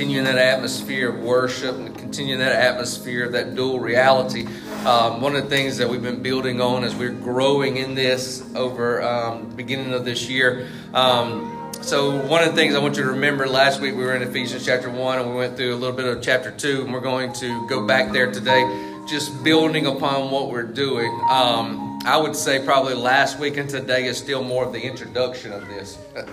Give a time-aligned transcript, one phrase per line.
[0.00, 4.46] continue in that atmosphere of worship and continue in that atmosphere of that dual reality.
[4.86, 8.42] Um, one of the things that we've been building on as we're growing in this
[8.54, 10.68] over um, beginning of this year.
[10.94, 14.14] Um, so one of the things I want you to remember last week we were
[14.14, 16.94] in Ephesians chapter one and we went through a little bit of chapter two and
[16.94, 18.62] we're going to go back there today,
[19.06, 21.12] just building upon what we're doing.
[21.28, 25.52] Um, I would say probably last week and today is still more of the introduction
[25.52, 25.98] of this.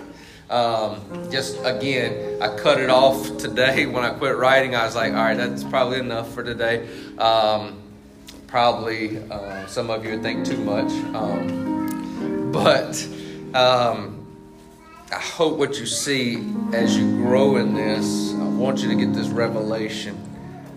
[0.49, 4.75] Um, just again, I cut it off today when I quit writing.
[4.75, 6.87] I was like, all right, that's probably enough for today.
[7.17, 7.81] Um,
[8.47, 13.05] probably uh, some of you would think too much, um, but
[13.53, 14.25] um,
[15.11, 16.37] I hope what you see
[16.73, 18.33] as you grow in this.
[18.33, 20.23] I want you to get this revelation.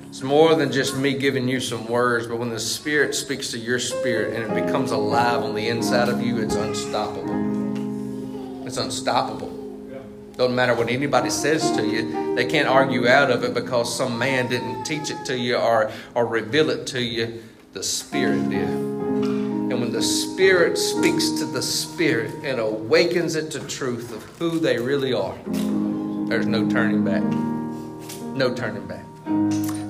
[0.09, 3.59] It's more than just me giving you some words, but when the Spirit speaks to
[3.59, 8.67] your spirit and it becomes alive on the inside of you, it's unstoppable.
[8.67, 9.50] It's unstoppable.
[10.41, 12.35] Doesn't matter what anybody says to you.
[12.35, 15.93] They can't argue out of it because some man didn't teach it to you or,
[16.15, 17.43] or reveal it to you.
[17.75, 18.67] The Spirit did.
[18.67, 24.59] And when the Spirit speaks to the Spirit and awakens it to truth of who
[24.59, 25.37] they really are,
[26.27, 27.23] there's no turning back.
[28.35, 29.05] No turning back.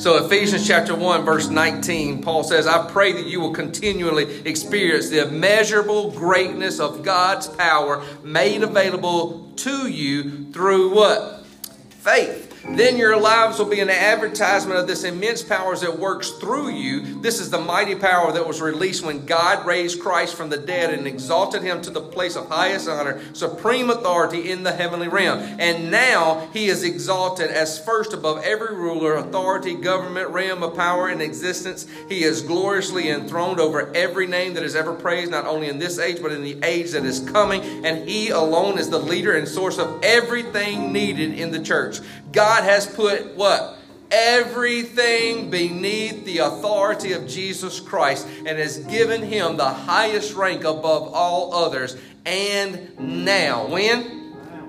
[0.00, 5.10] So, Ephesians chapter 1, verse 19, Paul says, I pray that you will continually experience
[5.10, 11.44] the immeasurable greatness of God's power made available to you through what?
[11.90, 16.70] Faith then your lives will be an advertisement of this immense power that works through
[16.70, 17.20] you.
[17.20, 20.92] This is the mighty power that was released when God raised Christ from the dead
[20.92, 25.38] and exalted him to the place of highest honor, supreme authority in the heavenly realm.
[25.58, 31.08] And now he is exalted as first above every ruler, authority, government, realm of power
[31.08, 31.86] and existence.
[32.08, 35.98] He is gloriously enthroned over every name that is ever praised, not only in this
[35.98, 37.84] age, but in the age that is coming.
[37.84, 42.00] And he alone is the leader and source of everything needed in the church.
[42.32, 43.76] God has put what?
[44.10, 51.12] Everything beneath the authority of Jesus Christ and has given him the highest rank above
[51.14, 51.96] all others.
[52.26, 54.20] And now, when?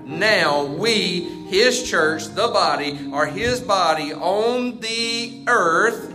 [0.04, 6.10] Now we, his church, the body, are his body on the earth,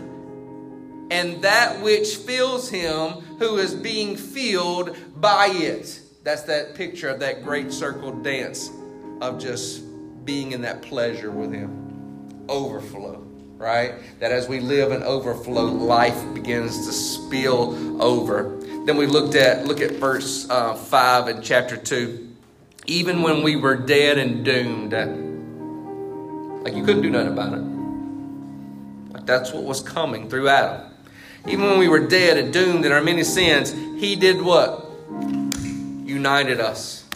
[1.09, 3.09] and that which fills him
[3.40, 6.02] who is being filled by it.
[6.24, 8.69] That's that picture of that great circle dance
[9.22, 9.84] of just
[10.28, 12.46] being in that pleasure with Him.
[12.50, 13.26] Overflow,
[13.58, 13.96] right?
[14.20, 18.60] That as we live in overflow, life begins to spill over.
[18.86, 22.36] Then we looked at look at verse uh, five in chapter two.
[22.86, 24.94] Even when we were dead and doomed,
[26.64, 29.14] like you couldn't do nothing about it.
[29.14, 30.92] Like that's what was coming through Adam.
[31.48, 34.86] Even when we were dead and doomed in our many sins, He did what?
[36.06, 37.06] United us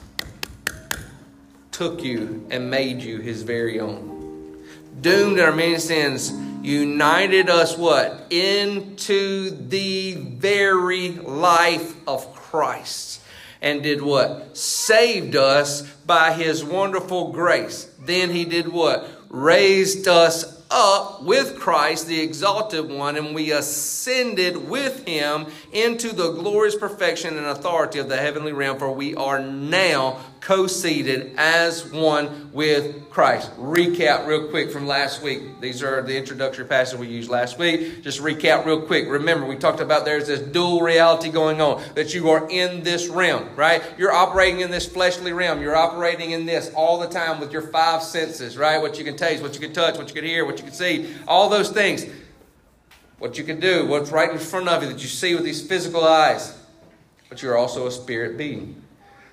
[1.81, 4.55] took you and made you his very own.
[5.01, 6.31] Doomed in our many sins,
[6.61, 8.27] united us what?
[8.29, 13.23] Into the very life of Christ.
[13.63, 14.55] And did what?
[14.55, 17.89] Saved us by his wonderful grace.
[17.99, 19.09] Then he did what?
[19.29, 26.31] Raised us up with Christ, the exalted one, and we ascended with him into the
[26.31, 30.19] glorious perfection and authority of the heavenly realm, for we are now
[30.51, 33.57] co seated as one with Christ.
[33.57, 35.61] Recap real quick from last week.
[35.61, 38.03] These are the introductory passages we used last week.
[38.03, 39.07] Just recap real quick.
[39.07, 43.07] Remember, we talked about there's this dual reality going on, that you are in this
[43.07, 43.81] realm, right?
[43.97, 45.61] You're operating in this fleshly realm.
[45.61, 48.81] You're operating in this all the time with your five senses, right?
[48.81, 50.73] What you can taste, what you can touch, what you can hear, what you can
[50.73, 52.05] see, all those things.
[53.19, 55.65] What you can do, what's right in front of you that you see with these
[55.65, 56.57] physical eyes.
[57.29, 58.80] But you're also a spirit being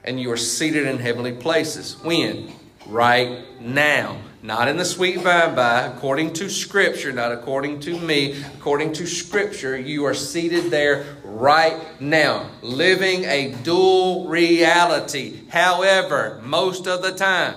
[0.08, 2.02] and you are seated in heavenly places.
[2.02, 2.50] When?
[2.86, 4.19] Right now.
[4.42, 9.06] Not in the sweet by by, according to Scripture, not according to me, according to
[9.06, 9.76] Scripture.
[9.76, 15.42] You are seated there right now, living a dual reality.
[15.50, 17.56] However, most of the time,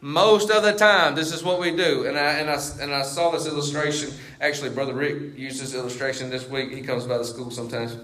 [0.00, 2.06] most of the time, this is what we do.
[2.06, 4.12] And I, and I, and I saw this illustration.
[4.40, 6.70] Actually, Brother Rick used this illustration this week.
[6.70, 7.96] He comes by the school sometimes.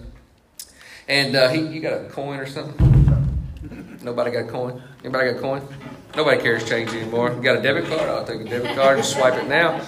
[1.06, 3.05] And uh, he, you got a coin or something?
[4.02, 4.82] Nobody got coin?
[5.02, 5.62] Anybody got coin?
[6.16, 7.32] Nobody carries change anymore.
[7.32, 8.08] You got a debit card?
[8.08, 9.80] I'll take a debit card and swipe it now.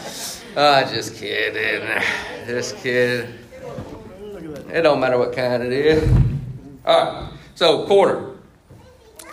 [0.56, 1.88] Uh, just kidding.
[2.47, 3.32] Just kidding.
[4.70, 6.11] It don't matter what kind it is.
[6.85, 7.32] All right.
[7.55, 8.37] So quarter,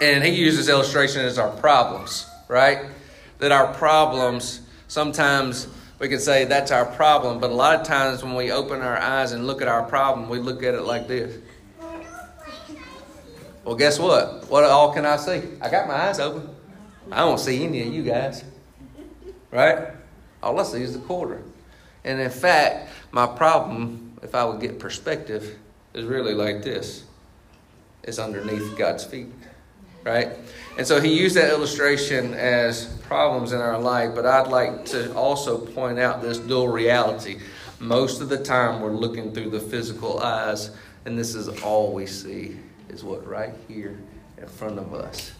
[0.02, 2.86] and he uses illustration as our problems, right?
[3.40, 5.68] That our problems sometimes
[6.00, 8.98] we can say that's our problem, but a lot of times when we open our
[8.98, 11.38] eyes and look at our problem, we look at it like this.
[13.66, 14.48] Well, guess what?
[14.48, 15.42] What all can I see?
[15.60, 16.48] I got my eyes open.
[17.12, 18.44] I don't see any of you guys.
[19.50, 19.88] Right?
[20.44, 21.42] All I see is the quarter.
[22.04, 25.58] And in fact, my problem, if I would get perspective,
[25.96, 27.06] is really like this
[28.04, 29.30] it's underneath God's feet.
[30.04, 30.30] Right?
[30.78, 35.12] And so he used that illustration as problems in our life, but I'd like to
[35.16, 37.40] also point out this dual reality.
[37.80, 40.70] Most of the time, we're looking through the physical eyes,
[41.06, 42.60] and this is all we see
[42.96, 44.00] is what right here
[44.38, 45.34] in front of us.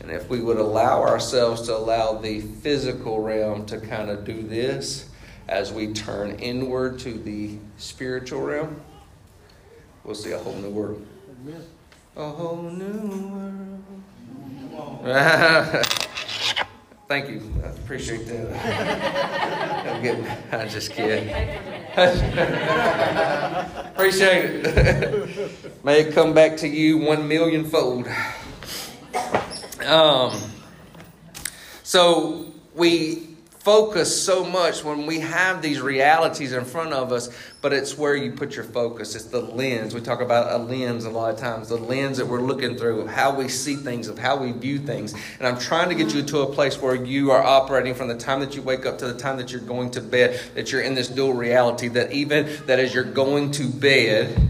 [0.00, 4.42] And if we would allow ourselves to allow the physical realm to kind of do
[4.42, 5.08] this
[5.48, 8.80] as we turn inward to the spiritual realm,
[10.04, 11.04] we'll see a whole new world.
[12.16, 13.82] A whole new
[14.72, 16.04] world.
[17.06, 17.42] Thank you.
[17.62, 19.86] I appreciate that.
[19.94, 21.28] I'm, getting, I'm just kidding.
[23.88, 25.50] appreciate it.
[25.84, 28.08] May it come back to you one million fold.
[29.84, 30.32] Um,
[31.82, 33.33] so we
[33.64, 37.30] focus so much when we have these realities in front of us,
[37.62, 39.14] but it's where you put your focus.
[39.14, 39.94] It's the lens.
[39.94, 43.00] We talk about a lens a lot of times, the lens that we're looking through,
[43.00, 45.14] of how we see things, of how we view things.
[45.38, 48.18] And I'm trying to get you to a place where you are operating from the
[48.18, 50.82] time that you wake up to the time that you're going to bed, that you're
[50.82, 54.46] in this dual reality, that even that as you're going to bed,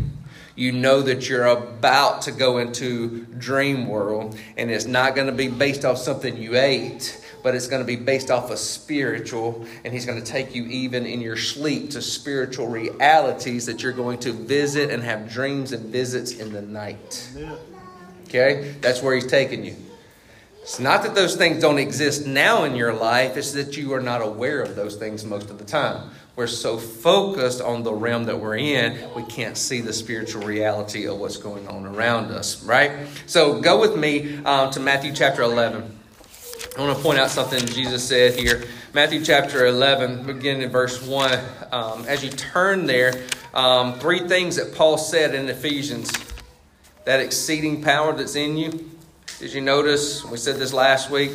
[0.57, 5.33] you know that you're about to go into dream world and it's not going to
[5.33, 9.67] be based off something you ate but it's going to be based off of spiritual,
[9.85, 13.93] and He's going to take you even in your sleep to spiritual realities that you're
[13.93, 17.31] going to visit and have dreams and visits in the night.
[18.29, 18.75] Okay?
[18.81, 19.77] That's where He's taking you.
[20.63, 24.01] It's not that those things don't exist now in your life, it's that you are
[24.01, 26.11] not aware of those things most of the time.
[26.37, 31.07] We're so focused on the realm that we're in, we can't see the spiritual reality
[31.07, 33.07] of what's going on around us, right?
[33.27, 35.94] So go with me um, to Matthew chapter 11.
[36.77, 38.65] I want to point out something Jesus said here.
[38.93, 41.39] Matthew chapter 11, beginning in verse 1.
[41.71, 43.23] Um, as you turn there,
[43.55, 46.11] um, three things that Paul said in Ephesians
[47.05, 48.91] that exceeding power that's in you.
[49.39, 50.25] Did you notice?
[50.25, 51.31] We said this last week.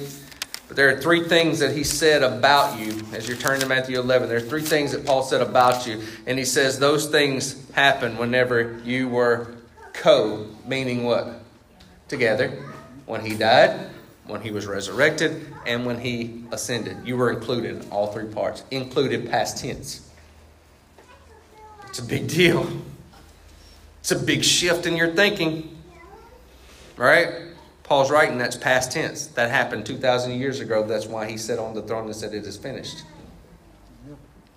[0.67, 3.97] But there are three things that he said about you as you're turning to Matthew
[3.97, 4.27] 11.
[4.27, 6.03] There are three things that Paul said about you.
[6.27, 9.55] And he says those things happened whenever you were
[9.93, 11.41] co, meaning what?
[12.09, 12.61] Together.
[13.05, 13.89] When he died,
[14.29, 16.97] when he was resurrected, and when he ascended.
[17.05, 20.09] You were included in all three parts, included past tense.
[21.87, 22.69] It's a big deal.
[23.99, 25.75] It's a big shift in your thinking.
[26.95, 27.49] Right?
[27.83, 29.27] Paul's writing that's past tense.
[29.27, 30.85] That happened 2,000 years ago.
[30.85, 33.03] That's why he sat on the throne and said, It is finished.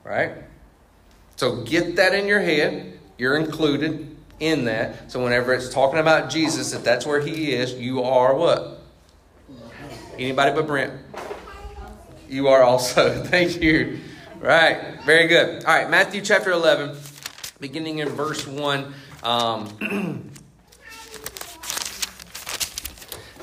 [0.05, 0.35] Right?
[1.37, 2.99] So get that in your head.
[3.17, 5.11] You're included in that.
[5.11, 8.72] So whenever it's talking about Jesus, if that's where he is, you are what?
[10.14, 10.93] Anybody but Brent?
[12.29, 13.23] You are also.
[13.25, 14.00] Thank you.
[14.41, 15.00] Right.
[15.05, 15.64] Very good.
[15.64, 15.88] All right.
[15.88, 16.97] Matthew chapter 11,
[17.61, 18.94] beginning in verse 1.
[19.23, 20.31] Um,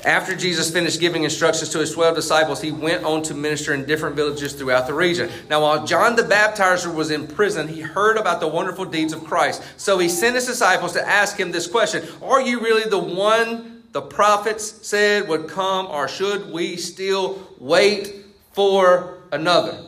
[0.04, 3.84] After Jesus finished giving instructions to his 12 disciples, he went on to minister in
[3.84, 5.30] different villages throughout the region.
[5.50, 9.24] Now, while John the Baptizer was in prison, he heard about the wonderful deeds of
[9.24, 9.62] Christ.
[9.76, 13.69] So he sent his disciples to ask him this question Are you really the one
[13.92, 19.84] the prophets said would come, or should we still wait for another?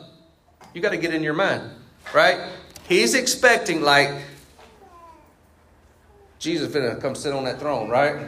[0.73, 1.69] You got to get in your mind,
[2.13, 2.49] right?
[2.87, 4.11] He's expecting, like,
[6.39, 8.27] Jesus gonna come sit on that throne, right?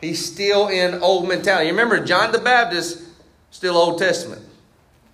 [0.00, 1.66] He's still in old mentality.
[1.66, 3.02] You remember, John the Baptist,
[3.50, 4.42] still Old Testament.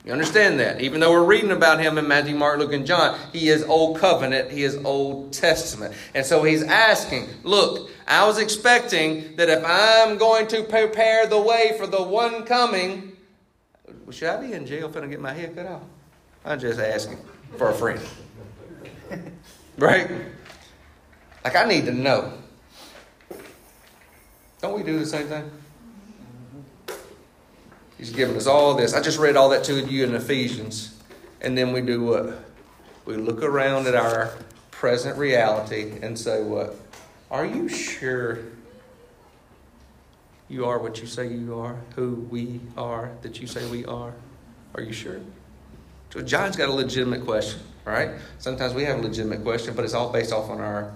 [0.04, 0.82] You understand that?
[0.82, 3.98] Even though we're reading about him in Matthew, Mark, Luke, and John, he is Old
[3.98, 5.94] Covenant, he is Old Testament.
[6.14, 11.40] And so he's asking, look, I was expecting that if I'm going to prepare the
[11.40, 13.16] way for the one coming,
[14.10, 15.82] should I be in jail if I get my head cut off?
[16.44, 17.18] I'm just asking
[17.56, 18.00] for a friend.
[19.78, 20.10] right?
[21.42, 22.32] Like, I need to know.
[24.60, 25.50] Don't we do the same thing?
[27.98, 28.92] He's given us all this.
[28.92, 30.98] I just read all that to you in Ephesians.
[31.40, 32.44] And then we do what?
[33.04, 34.32] We look around at our
[34.70, 36.76] present reality and say, What?
[37.34, 38.38] Are you sure
[40.48, 41.74] you are what you say you are?
[41.96, 44.14] Who we are that you say we are?
[44.76, 45.18] Are you sure?
[46.10, 48.10] So John's got a legitimate question, right?
[48.38, 50.94] Sometimes we have a legitimate question, but it's all based off on our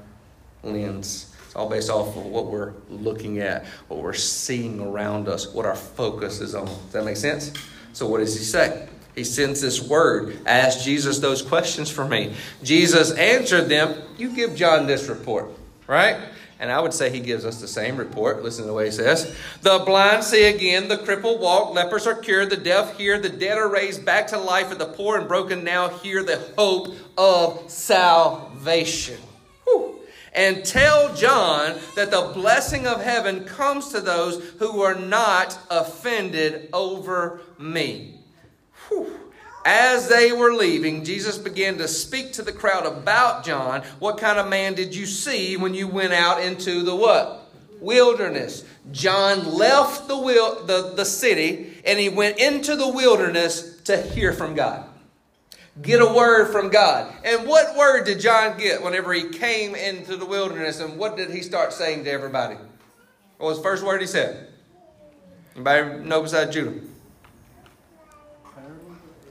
[0.63, 1.35] lens.
[1.45, 5.67] It's all based off of what we're looking at, what we're seeing around us, what
[5.67, 6.67] our focus is on.
[6.67, 7.53] Does that make sense?
[7.95, 8.89] So, what does he say?
[9.17, 10.39] He sends this word.
[10.47, 12.35] Ask Jesus those questions for me.
[12.63, 14.01] Jesus answered them.
[14.17, 15.51] You give John this report,
[15.89, 16.17] right?
[16.61, 18.43] And I would say he gives us the same report.
[18.43, 22.15] Listen to the way he says The blind see again, the crippled walk, lepers are
[22.15, 25.27] cured, the deaf hear, the dead are raised back to life, and the poor and
[25.27, 29.19] broken now hear the hope of salvation.
[29.65, 30.01] Whew.
[30.33, 36.69] And tell John that the blessing of heaven comes to those who are not offended
[36.73, 38.18] over me.
[39.71, 43.83] As they were leaving, Jesus began to speak to the crowd about John.
[43.99, 47.53] What kind of man did you see when you went out into the what?
[47.79, 48.65] Wilderness.
[48.93, 54.33] John left the, wil- the, the city and he went into the wilderness to hear
[54.33, 54.89] from God.
[55.83, 57.15] Get a word from God.
[57.23, 60.81] And what word did John get whenever he came into the wilderness?
[60.81, 62.55] And what did he start saying to everybody?
[63.37, 64.49] What was the first word he said?
[65.55, 66.81] Anybody know besides Judah?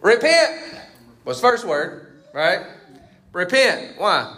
[0.01, 0.77] Repent
[1.25, 2.61] was first word, right?
[3.33, 3.97] Repent.
[3.97, 4.35] Why?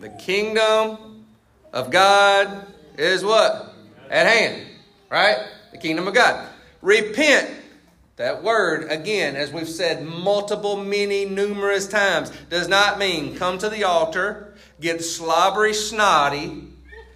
[0.00, 1.24] The kingdom
[1.72, 2.66] of God
[2.98, 3.74] is what?
[4.10, 4.66] At hand,
[5.10, 5.38] right?
[5.72, 6.48] The kingdom of God.
[6.82, 7.50] Repent.
[8.16, 13.68] That word, again, as we've said multiple, many, numerous times, does not mean come to
[13.68, 16.68] the altar, get slobbery, snotty,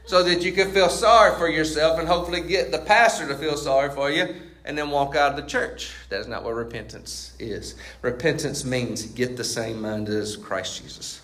[0.06, 3.56] so that you can feel sorry for yourself and hopefully get the pastor to feel
[3.56, 4.34] sorry for you
[4.68, 5.94] and then walk out of the church.
[6.10, 7.74] That is not what repentance is.
[8.02, 11.22] Repentance means get the same mind as Christ Jesus.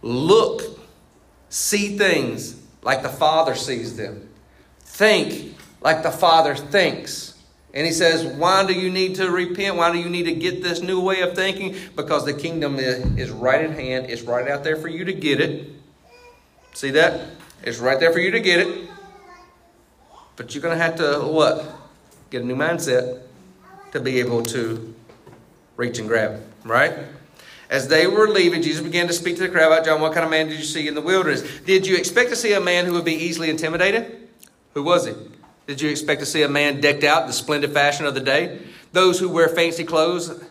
[0.00, 0.80] Look,
[1.50, 4.30] see things like the Father sees them,
[4.80, 7.36] think like the Father thinks.
[7.74, 9.76] And he says, Why do you need to repent?
[9.76, 11.76] Why do you need to get this new way of thinking?
[11.94, 15.40] Because the kingdom is, right at hand, it's right out there for you to get
[15.40, 15.68] it.
[16.72, 17.28] See that?
[17.62, 18.88] It's right there for you to get it.
[20.36, 21.79] But you're going to have to, what?
[22.30, 23.20] Get a new mindset
[23.92, 24.94] to be able to
[25.76, 26.92] reach and grab, right?
[27.68, 30.00] As they were leaving, Jesus began to speak to the crowd about John.
[30.00, 31.42] What kind of man did you see in the wilderness?
[31.60, 34.28] Did you expect to see a man who would be easily intimidated?
[34.74, 35.14] Who was he?
[35.66, 38.20] Did you expect to see a man decked out in the splendid fashion of the
[38.20, 38.60] day?
[38.92, 40.42] Those who wear fancy clothes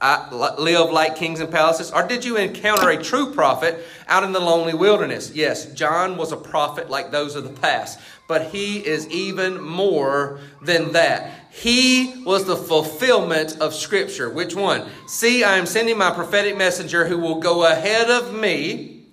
[0.00, 1.90] uh, live like kings and palaces?
[1.90, 5.32] Or did you encounter a true prophet out in the lonely wilderness?
[5.34, 8.00] Yes, John was a prophet like those of the past
[8.32, 11.30] but he is even more than that.
[11.50, 14.30] He was the fulfillment of Scripture.
[14.30, 14.88] Which one?
[15.06, 19.04] See, I am sending my prophetic messenger who will go ahead of me,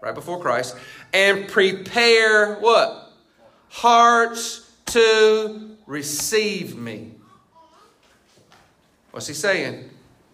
[0.00, 0.76] right before Christ,
[1.12, 3.12] and prepare what?
[3.68, 7.16] Hearts to receive me.
[9.10, 9.90] What's he saying?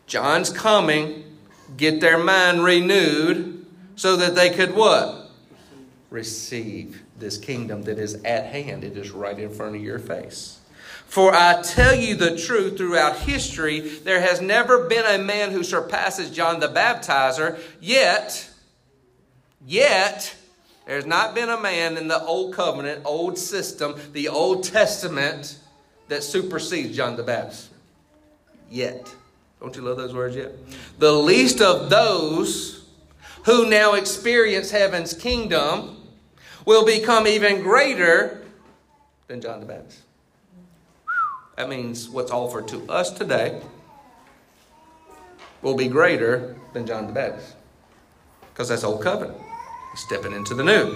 [0.06, 1.38] John's coming,
[1.78, 3.64] get their mind renewed
[3.96, 5.30] so that they could what?
[6.10, 8.84] Receive this kingdom that is at hand.
[8.84, 10.58] It is right in front of your face.
[11.06, 15.64] For I tell you the truth, throughout history, there has never been a man who
[15.64, 18.50] surpasses John the Baptizer, yet,
[19.66, 20.34] yet,
[20.84, 25.58] there's not been a man in the old covenant, old system, the Old Testament
[26.08, 27.70] that supersedes John the Baptist.
[28.70, 29.14] Yet.
[29.60, 30.52] Don't you love those words yet?
[30.98, 32.84] The least of those
[33.44, 35.97] who now experience heaven's kingdom
[36.68, 38.42] will become even greater
[39.26, 40.00] than John the Baptist.
[41.56, 43.62] That means what's offered to us today
[45.62, 47.56] will be greater than John the Baptist.
[48.52, 49.38] Because that's old covenant.
[49.94, 50.90] Stepping into the new.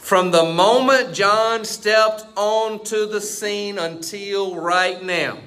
[0.00, 5.38] From the moment John stepped onto the scene until right now,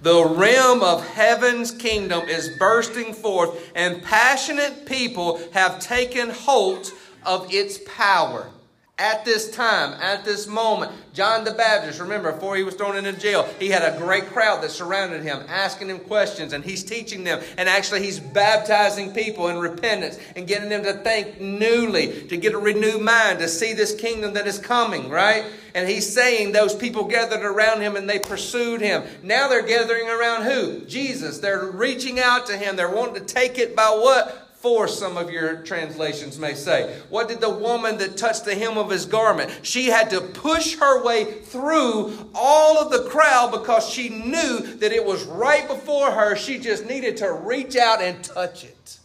[0.00, 6.92] the realm of heaven's kingdom is bursting forth, and passionate people have taken hold
[7.26, 8.52] of its power
[8.98, 10.92] at this time, at this moment.
[11.14, 14.62] John the Baptist, remember, before he was thrown into jail, he had a great crowd
[14.62, 17.40] that surrounded him, asking him questions, and he's teaching them.
[17.56, 22.54] And actually, he's baptizing people in repentance and getting them to think newly, to get
[22.54, 25.44] a renewed mind, to see this kingdom that is coming, right?
[25.74, 29.04] And he's saying those people gathered around him and they pursued him.
[29.22, 30.80] Now they're gathering around who?
[30.84, 31.38] Jesus.
[31.38, 32.76] They're reaching out to him.
[32.76, 34.41] They're wanting to take it by what?
[34.62, 36.96] Force, some of your translations may say.
[37.10, 39.50] What did the woman that touched the hem of his garment?
[39.62, 44.92] She had to push her way through all of the crowd because she knew that
[44.92, 46.36] it was right before her.
[46.36, 48.98] She just needed to reach out and touch it.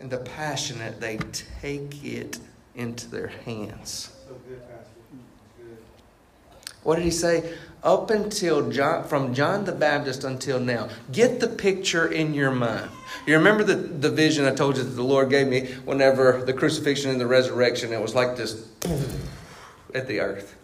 [0.00, 1.18] And the passionate, they
[1.60, 2.38] take it
[2.76, 4.12] into their hands.
[6.84, 7.52] What did he say?
[7.82, 12.90] Up until John, from John the Baptist until now, get the picture in your mind.
[13.26, 16.52] You remember the, the vision I told you that the Lord gave me whenever the
[16.52, 18.68] crucifixion and the resurrection, it was like this
[19.94, 20.56] at the earth,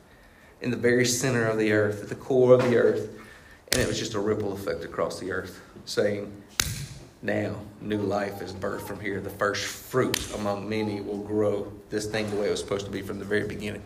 [0.60, 3.08] in the very center of the earth, at the core of the earth.
[3.72, 6.32] And it was just a ripple effect across the earth, saying,
[7.22, 9.20] now new life is birthed from here.
[9.20, 12.92] The first fruit among many will grow this thing the way it was supposed to
[12.92, 13.82] be from the very beginning.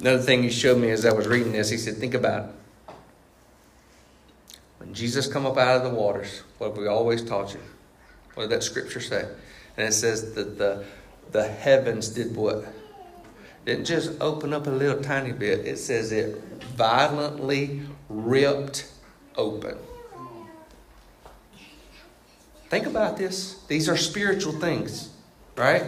[0.00, 2.94] Another thing he showed me as I was reading this, he said, think about it.
[4.78, 7.60] When Jesus come up out of the waters, what have we always taught you?
[8.34, 9.26] What did that scripture say?
[9.76, 10.84] And it says that the,
[11.30, 12.66] the heavens did what?
[13.64, 15.66] didn't just open up a little tiny bit.
[15.66, 16.42] It says it
[16.76, 18.90] violently ripped
[19.36, 19.76] open.
[22.68, 23.62] Think about this.
[23.68, 25.10] These are spiritual things,
[25.56, 25.84] right?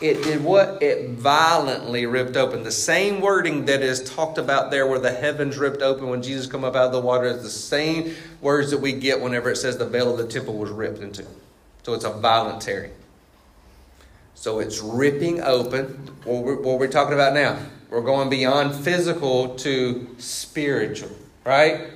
[0.00, 0.80] It did what?
[0.80, 2.62] It violently ripped open.
[2.62, 6.46] The same wording that is talked about there where the heavens ripped open when Jesus
[6.46, 9.56] come up out of the water is the same words that we get whenever it
[9.56, 11.26] says the veil of the temple was ripped into.
[11.82, 12.90] So it's a voluntary.
[14.34, 15.86] So it's ripping open.
[16.22, 17.58] What we're, what we're talking about now,
[17.90, 21.10] we're going beyond physical to spiritual,
[21.44, 21.88] right?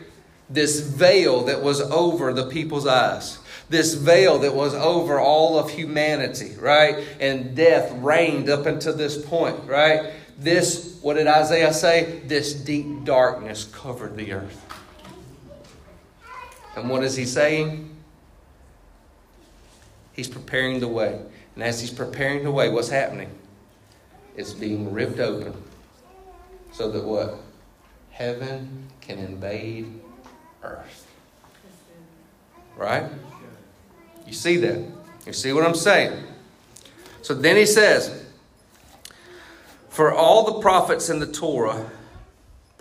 [0.50, 3.38] This veil that was over the people's eyes.
[3.72, 7.06] This veil that was over all of humanity, right?
[7.18, 10.12] And death reigned up until this point, right?
[10.36, 12.20] This, what did Isaiah say?
[12.26, 14.60] This deep darkness covered the earth.
[16.76, 17.96] And what is he saying?
[20.12, 21.18] He's preparing the way.
[21.54, 23.30] And as he's preparing the way, what's happening?
[24.36, 25.54] It's being ripped open
[26.72, 27.38] so that what?
[28.10, 29.98] Heaven can invade
[30.62, 31.06] earth.
[32.76, 33.10] Right?
[34.26, 34.84] You see that?
[35.26, 36.22] You see what I'm saying?
[37.22, 38.24] So then he says,
[39.88, 41.90] For all the prophets in the Torah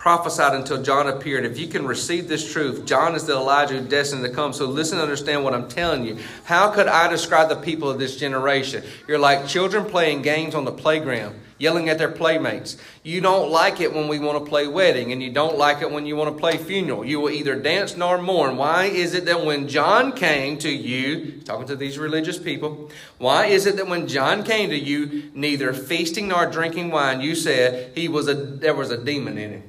[0.02, 1.44] prophesied until John appeared.
[1.44, 4.52] If you can receive this truth, John is the Elijah who's destined to come.
[4.52, 6.18] So listen and understand what I'm telling you.
[6.42, 8.82] How could I describe the people of this generation?
[9.06, 12.76] You're like children playing games on the playground, yelling at their playmates.
[13.04, 15.92] You don't like it when we want to play wedding, and you don't like it
[15.92, 17.04] when you want to play funeral.
[17.04, 18.56] You will either dance nor mourn.
[18.56, 23.46] Why is it that when John came to you, talking to these religious people, why
[23.46, 27.96] is it that when John came to you, neither feasting nor drinking wine, you said
[27.96, 29.62] he was a there was a demon in him?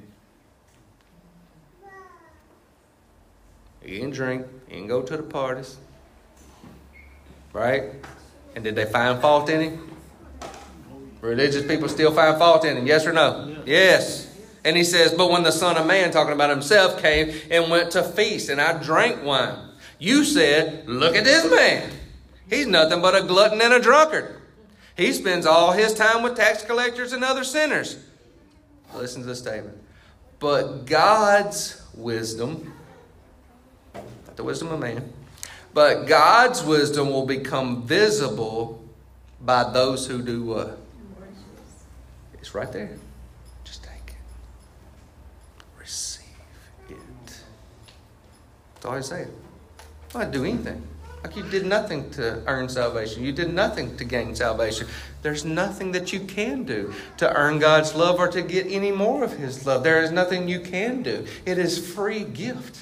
[3.84, 4.48] He didn't drink.
[4.67, 5.78] He didn't go to the parties.
[7.52, 7.91] Right?
[8.56, 9.92] And did they find fault in him?
[11.24, 12.86] Religious people still find fault in him.
[12.86, 13.64] Yes or no?
[13.66, 14.30] Yes.
[14.66, 17.92] And he says, But when the Son of Man, talking about himself, came and went
[17.92, 19.58] to feast, and I drank wine,
[20.00, 21.90] you said, Look at this man.
[22.50, 24.42] He's nothing but a glutton and a drunkard.
[24.98, 27.98] He spends all his time with tax collectors and other sinners.
[28.94, 29.78] Listen to the statement.
[30.40, 32.74] But God's wisdom
[34.34, 35.14] not the wisdom of man.
[35.76, 38.84] But God's wisdom will become visible
[39.40, 40.83] by those who do what?
[42.43, 42.89] It's right there.
[43.63, 45.63] Just take it.
[45.79, 46.25] Receive
[46.89, 46.97] it.
[48.75, 49.27] That's all I say.
[50.13, 50.86] I do anything.
[51.23, 53.23] Like you did nothing to earn salvation.
[53.23, 54.88] You did nothing to gain salvation.
[55.21, 59.23] There's nothing that you can do to earn God's love or to get any more
[59.23, 59.86] of His love.
[59.86, 61.25] There is nothing you can do.
[61.45, 62.79] It is free gift.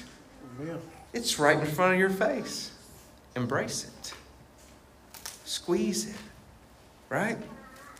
[0.58, 0.80] Amen.
[1.12, 2.72] It's right in front of your face.
[3.36, 4.12] Embrace it.
[5.44, 6.16] Squeeze it.
[7.08, 7.38] Right?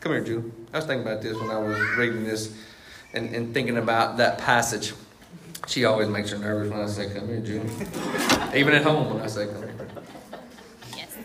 [0.00, 0.50] Come here, Julie.
[0.72, 2.56] I was thinking about this when I was reading this
[3.12, 4.94] and, and thinking about that passage.
[5.66, 7.68] She always makes her nervous when I say, Come here, Julie.
[8.58, 9.74] Even at home when I say, Come here.
[10.96, 11.18] Yes.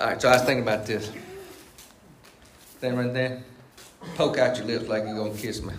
[0.00, 1.12] All right, so I was thinking about this.
[2.78, 3.44] Stand right there.
[4.16, 5.72] Poke out your lips like you're going to kiss me.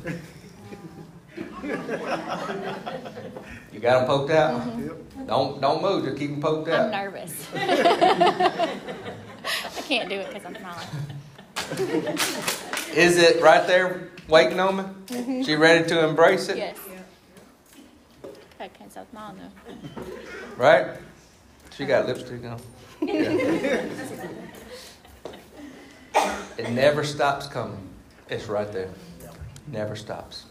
[3.74, 4.62] You got them poked out?
[4.62, 5.26] Mm-hmm.
[5.26, 6.06] Don't don't move.
[6.06, 6.86] Just keep them poked out.
[6.86, 7.48] I'm nervous.
[7.56, 8.70] I
[9.88, 10.88] can't do it because I'm smiling.
[12.96, 14.84] Is it right there waiting on me?
[14.84, 15.42] Mm-hmm.
[15.44, 16.58] She ready to embrace it?
[16.58, 16.78] Yes.
[18.60, 19.40] I can't stop smiling.
[20.56, 20.98] Right?
[21.76, 22.62] She got lipstick on.
[23.02, 23.32] Yeah.
[26.58, 27.90] it never stops coming.
[28.30, 28.90] It's right there.
[29.68, 30.46] Never stops.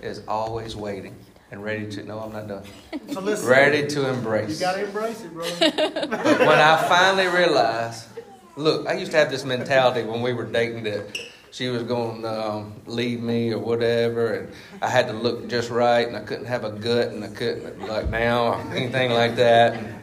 [0.00, 1.16] It's always waiting
[1.50, 2.02] and ready to.
[2.04, 2.64] No, I'm not done.
[3.12, 4.60] So listen, ready to embrace.
[4.60, 5.46] You gotta embrace it, bro.
[5.58, 8.08] but when I finally realized,
[8.56, 11.18] look, I used to have this mentality when we were dating that
[11.50, 15.70] she was going to um, leave me or whatever, and I had to look just
[15.70, 19.36] right, and I couldn't have a gut, and I couldn't like now or anything like
[19.36, 19.74] that.
[19.74, 19.94] And,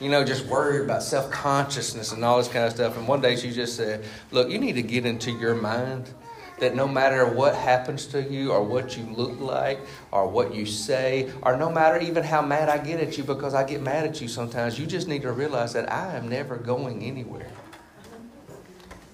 [0.00, 2.96] you know, just worried about self consciousness and all this kind of stuff.
[2.96, 6.12] And one day she just said, Look, you need to get into your mind
[6.58, 10.66] that no matter what happens to you or what you look like or what you
[10.66, 14.04] say or no matter even how mad I get at you because I get mad
[14.06, 17.50] at you sometimes, you just need to realize that I am never going anywhere.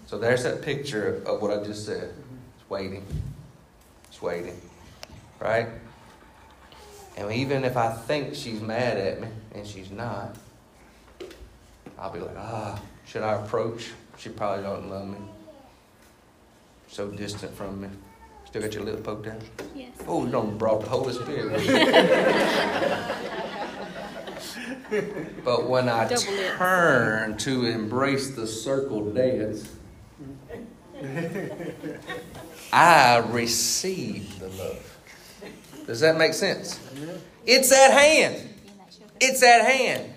[0.06, 2.14] So there's that picture of what I just said.
[2.58, 3.04] It's waiting.
[4.08, 4.60] It's waiting.
[5.40, 5.68] Right?
[7.16, 10.36] And even if I think she's mad at me, and she's not,
[11.98, 13.90] I'll be like, ah, should I approach?
[14.16, 15.18] She probably don't love me.
[16.88, 17.88] So distant from me.
[18.44, 19.40] Still got your lip poked out?
[19.74, 19.90] Yes.
[20.06, 21.52] Oh, you don't brought the Holy Spirit.
[25.44, 26.22] but when I Double
[26.56, 29.68] turn to embrace the circle dance,
[32.72, 34.98] I receive the love.
[35.86, 36.80] Does that make sense?
[37.46, 38.48] It's at hand.
[39.20, 40.12] It's at hand.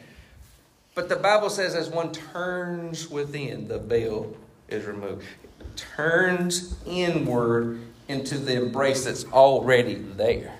[0.95, 4.35] But the Bible says, as one turns within, the veil
[4.67, 5.25] is removed.
[5.59, 10.53] It turns inward into the embrace that's already there.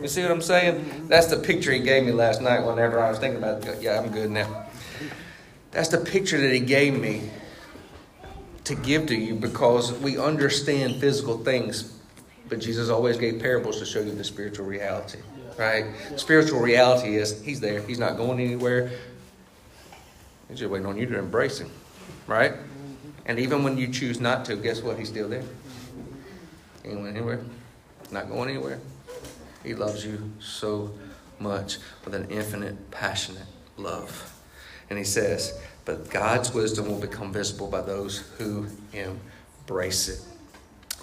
[0.00, 0.76] You see what I'm saying?
[0.76, 1.08] Mm-hmm.
[1.08, 3.82] That's the picture he gave me last night whenever I was thinking about it.
[3.82, 4.66] Yeah, I'm good now.
[5.72, 7.30] That's the picture that he gave me
[8.64, 11.98] to give to you because we understand physical things,
[12.48, 15.18] but Jesus always gave parables to show you the spiritual reality.
[15.58, 15.86] Right?
[16.16, 18.90] Spiritual reality is he's there, he's not going anywhere.
[20.48, 21.70] He's just waiting on you to embrace him.
[22.26, 22.54] Right?
[23.26, 24.98] And even when you choose not to, guess what?
[24.98, 25.44] He's still there.
[26.82, 27.40] He ain't went anywhere.
[28.10, 28.80] Not going anywhere.
[29.62, 30.92] He loves you so
[31.38, 33.46] much with an infinite, passionate
[33.76, 34.32] love.
[34.90, 40.20] And he says, but God's wisdom will become visible by those who embrace it.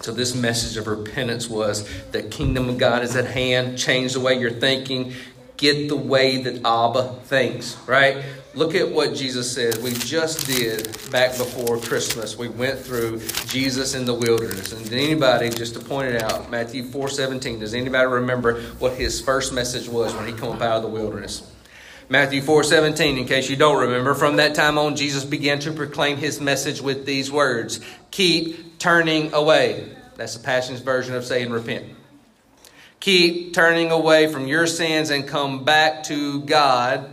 [0.00, 3.76] So this message of repentance was the kingdom of God is at hand.
[3.76, 5.12] Change the way you're thinking.
[5.58, 8.24] Get the way that Abba thinks, right?
[8.54, 9.76] Look at what Jesus said.
[9.82, 12.38] We just did back before Christmas.
[12.38, 14.72] We went through Jesus in the wilderness.
[14.72, 18.94] And did anybody, just to point it out, Matthew 4 17, does anybody remember what
[18.94, 21.42] his first message was when he came up out of the wilderness?
[22.12, 25.70] Matthew 4 17, in case you don't remember, from that time on, Jesus began to
[25.70, 27.78] proclaim his message with these words
[28.10, 29.96] Keep turning away.
[30.16, 31.86] That's the Passion's version of saying repent.
[32.98, 37.08] Keep turning away from your sins and come back to God.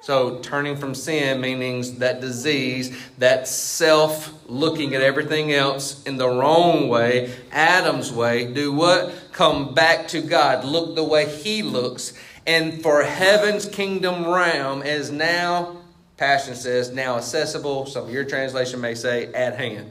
[0.00, 6.28] So, turning from sin means that disease, that self looking at everything else in the
[6.28, 8.52] wrong way, Adam's way.
[8.52, 9.14] Do what?
[9.30, 10.64] Come back to God.
[10.64, 12.12] Look the way He looks.
[12.46, 15.76] And for heaven's kingdom realm is now,
[16.16, 17.86] Passion says, now accessible.
[17.86, 19.90] Some of your translation may say at hand,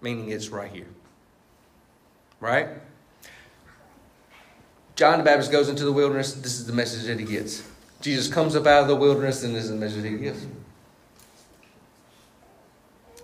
[0.00, 0.88] meaning it's right here.
[2.40, 2.68] Right?
[4.96, 6.34] John the Baptist goes into the wilderness.
[6.34, 7.62] This is the message that he gets.
[8.00, 10.42] Jesus comes up out of the wilderness, and this is the message he gives.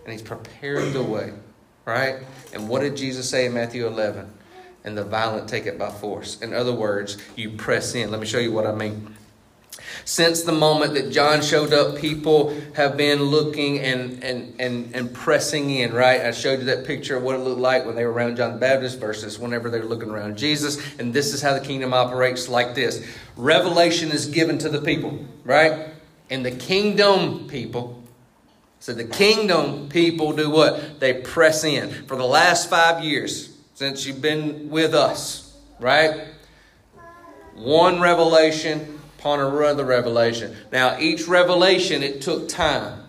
[0.05, 1.33] And he's preparing the way,
[1.85, 2.16] right?
[2.52, 4.33] And what did Jesus say in Matthew 11?
[4.87, 6.40] And the violent take it by force.
[6.40, 8.11] In other words, you press in.
[8.11, 9.14] Let me show you what I mean.
[10.05, 15.12] Since the moment that John showed up, people have been looking and, and, and, and
[15.12, 16.20] pressing in, right?
[16.20, 18.53] I showed you that picture of what it looked like when they were around John
[18.53, 20.79] the Baptist versus whenever they were looking around Jesus.
[20.99, 25.27] And this is how the kingdom operates like this revelation is given to the people,
[25.44, 25.90] right?
[26.31, 28.03] And the kingdom people,
[28.81, 31.01] so the kingdom people do what?
[31.01, 31.90] They press in.
[32.07, 36.24] For the last five years, since you've been with us, right?
[37.54, 40.56] One revelation upon another revelation.
[40.72, 43.04] Now, each revelation, it took time,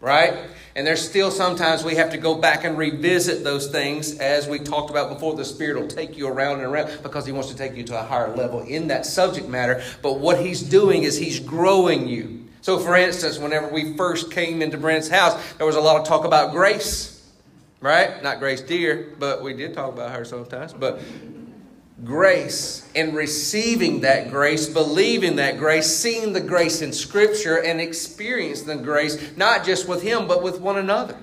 [0.00, 0.32] right?
[0.74, 4.58] And there's still sometimes we have to go back and revisit those things as we
[4.58, 5.34] talked about before.
[5.34, 8.00] The Spirit will take you around and around because He wants to take you to
[8.00, 9.82] a higher level in that subject matter.
[10.00, 12.46] But what He's doing is He's growing you.
[12.62, 16.06] So, for instance, whenever we first came into Brent's house, there was a lot of
[16.06, 17.17] talk about grace,
[17.80, 18.22] right?
[18.22, 20.72] Not Grace Deer, but we did talk about her sometimes.
[20.72, 21.00] But
[22.04, 28.68] grace and receiving that grace, believing that grace, seeing the grace in Scripture, and experiencing
[28.68, 31.16] the grace not just with Him but with one another.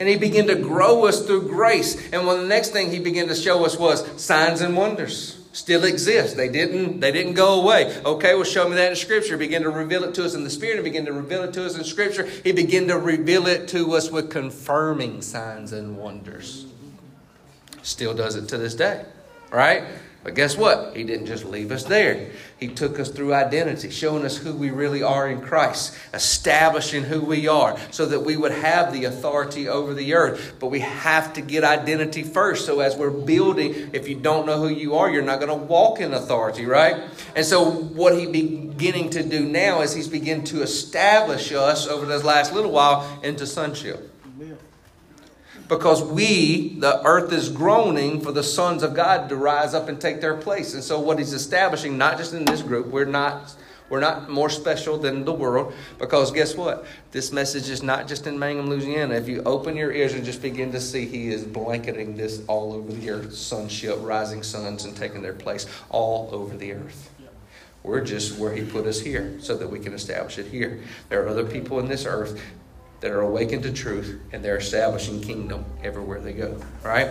[0.00, 2.12] And He began to grow us through grace.
[2.12, 5.37] And when the next thing He began to show us was signs and wonders.
[5.52, 6.36] Still exist.
[6.36, 7.00] They didn't.
[7.00, 8.00] They didn't go away.
[8.04, 9.36] Okay, well, show me that in Scripture.
[9.36, 10.76] Begin to reveal it to us in the Spirit.
[10.76, 12.26] He began to reveal it to us in Scripture.
[12.44, 16.66] He began to reveal it to us with confirming signs and wonders.
[17.82, 19.04] Still does it to this day,
[19.50, 19.84] right?
[20.28, 20.94] But guess what?
[20.94, 22.28] He didn't just leave us there.
[22.60, 27.22] He took us through identity, showing us who we really are in Christ, establishing who
[27.22, 30.56] we are so that we would have the authority over the earth.
[30.60, 32.66] But we have to get identity first.
[32.66, 35.64] So as we're building, if you don't know who you are, you're not going to
[35.64, 37.04] walk in authority, right?
[37.34, 42.04] And so what he's beginning to do now is he's beginning to establish us over
[42.04, 44.12] this last little while into sonship
[45.68, 50.00] because we, the earth is groaning for the sons of God to rise up and
[50.00, 50.74] take their place.
[50.74, 53.54] And so what he's establishing, not just in this group, we're not
[53.90, 56.84] we're not more special than the world because guess what?
[57.10, 59.14] This message is not just in Mangum, Louisiana.
[59.14, 62.74] If you open your ears and just begin to see, he is blanketing this all
[62.74, 63.34] over the earth.
[63.34, 67.10] Sonship, rising suns, and taking their place all over the earth.
[67.82, 70.80] We're just where He put us here so that we can establish it here.
[71.08, 72.40] There are other people in this earth
[73.00, 77.10] that are awakened to truth and they're establishing kingdom everywhere they go, right?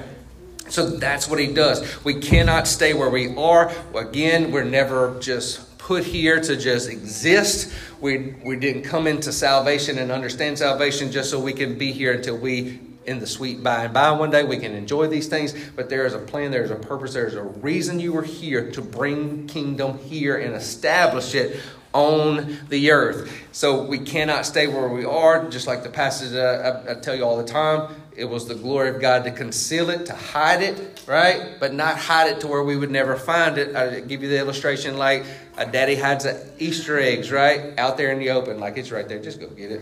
[0.69, 2.03] So that's what He does.
[2.03, 3.71] We cannot stay where we are.
[3.95, 7.73] Again, we're never just put here to just exist.
[8.01, 12.13] We, we didn't come into salvation and understand salvation just so we can be here
[12.13, 14.43] until we in the sweet by and by one day.
[14.43, 17.25] We can enjoy these things, but there is a plan, there is a purpose, there
[17.25, 21.57] is a reason you were here to bring kingdom here and establish it
[21.93, 23.31] on the earth.
[23.51, 27.23] So we cannot stay where we are, just like the passage I, I tell you
[27.23, 27.95] all the time.
[28.15, 31.59] It was the glory of God to conceal it, to hide it, right?
[31.59, 33.75] But not hide it to where we would never find it.
[33.75, 35.23] I give you the illustration like
[35.57, 37.77] a daddy hides the Easter eggs, right?
[37.77, 39.19] Out there in the open, like it's right there.
[39.19, 39.81] Just go get it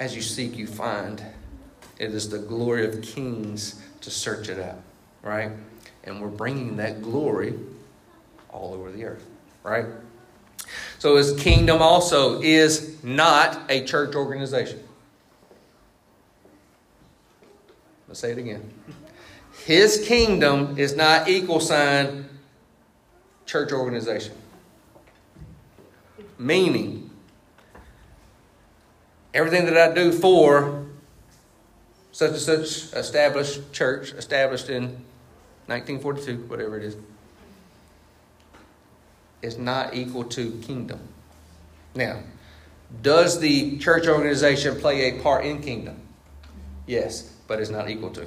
[0.00, 1.22] as you seek, you find.
[1.98, 4.80] It is the glory of kings to search it out,
[5.22, 5.50] right?
[6.04, 7.54] And we're bringing that glory
[8.50, 9.26] all over the earth,
[9.62, 9.86] right?
[10.98, 14.82] So his kingdom also is not a church organization.
[18.08, 18.72] Let's say it again.
[19.64, 22.28] His kingdom is not equal sign
[23.46, 24.34] church organization.
[26.38, 27.10] Meaning,
[29.34, 30.86] everything that I do for
[32.12, 34.84] such and such established church, established in
[35.66, 36.96] 1942, whatever it is,
[39.42, 41.00] is not equal to kingdom.
[41.94, 42.20] Now,
[43.02, 46.00] does the church organization play a part in kingdom?
[46.86, 48.26] Yes, but it's not equal to.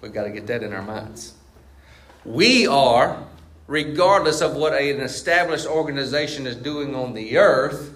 [0.00, 1.34] We've got to get that in our minds.
[2.24, 3.24] We are,
[3.66, 7.94] regardless of what an established organization is doing on the earth,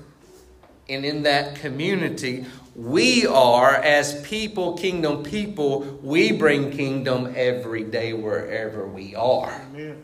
[0.88, 8.12] and in that community, we are, as people, kingdom people, we bring kingdom every day
[8.12, 9.62] wherever we are.
[9.72, 10.02] Amen.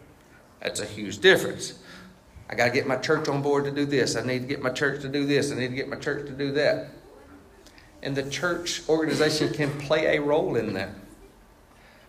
[0.60, 1.78] That's a huge difference.
[2.48, 4.16] I got to get my church on board to do this.
[4.16, 5.50] I need to get my church to do this.
[5.50, 6.90] I need to get my church to do that.
[8.02, 10.90] And the church organization can play a role in that.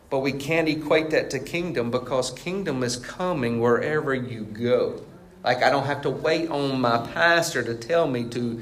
[0.10, 5.02] But we can't equate that to kingdom because kingdom is coming wherever you go.
[5.44, 8.62] Like I don't have to wait on my pastor to tell me to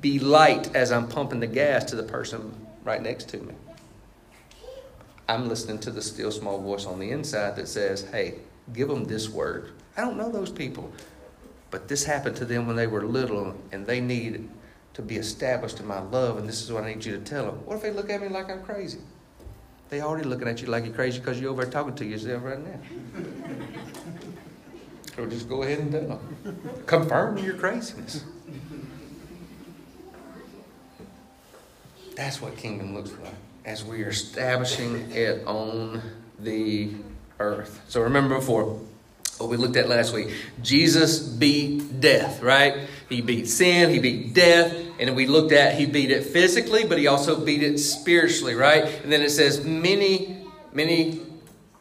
[0.00, 3.54] be light as I'm pumping the gas to the person right next to me.
[5.28, 8.36] I'm listening to the still small voice on the inside that says, hey,
[8.72, 9.72] give them this word.
[9.98, 10.92] I don't know those people,
[11.72, 14.48] but this happened to them when they were little and they need
[14.94, 17.46] to be established in my love, and this is what I need you to tell
[17.46, 17.66] them.
[17.66, 19.00] What if they look at me like I'm crazy?
[19.88, 22.44] They already looking at you like you're crazy because you're over there talking to yourself
[22.44, 22.80] right now.
[25.16, 26.84] So just go ahead and tell them.
[26.86, 28.22] Confirm your craziness.
[32.14, 33.34] That's what kingdom looks like
[33.64, 36.00] as we are establishing it on
[36.38, 36.92] the
[37.40, 37.80] earth.
[37.88, 38.80] So remember before
[39.38, 40.32] what we looked at last week.
[40.62, 42.88] Jesus beat death, right?
[43.08, 46.98] He beat sin, he beat death, and we looked at he beat it physically, but
[46.98, 48.84] he also beat it spiritually, right?
[49.02, 51.22] And then it says many, many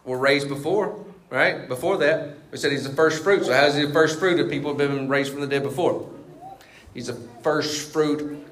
[0.06, 1.68] were raised before, right?
[1.68, 2.38] Before that.
[2.52, 3.46] We said he's the first fruit.
[3.46, 5.64] So, how is he the first fruit if people have been raised from the dead
[5.64, 6.10] before?
[6.94, 8.46] He's the first fruit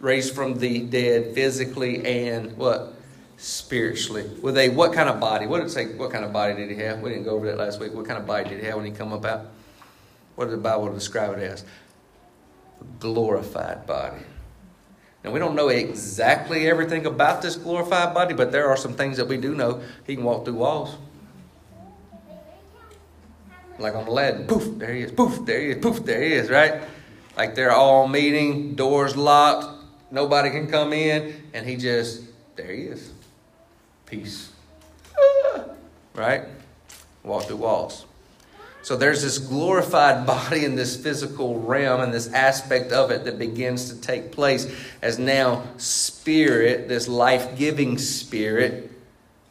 [0.00, 2.94] raised from the dead physically and what?
[3.38, 4.28] Spiritually.
[4.42, 5.46] With a what kind of body?
[5.46, 5.86] What did it say?
[5.94, 7.00] What kind of body did he have?
[7.00, 7.94] We didn't go over that last week.
[7.94, 9.46] What kind of body did he have when he come up out?
[10.34, 11.62] What did the Bible describe it as?
[12.80, 14.24] A glorified body.
[15.22, 19.16] Now, we don't know exactly everything about this glorified body, but there are some things
[19.16, 19.82] that we do know.
[20.04, 20.96] He can walk through walls.
[23.78, 26.50] Like on Aladdin, poof, there he is, poof, there he is, poof, there he is,
[26.50, 26.82] right?
[27.36, 29.66] Like they're all meeting, doors locked,
[30.10, 32.22] nobody can come in, and he just,
[32.56, 33.12] there he is.
[34.08, 34.52] Peace.
[36.14, 36.44] right?
[37.22, 38.04] Walk through walls.
[38.82, 43.38] So there's this glorified body in this physical realm and this aspect of it that
[43.38, 48.90] begins to take place as now spirit, this life giving spirit,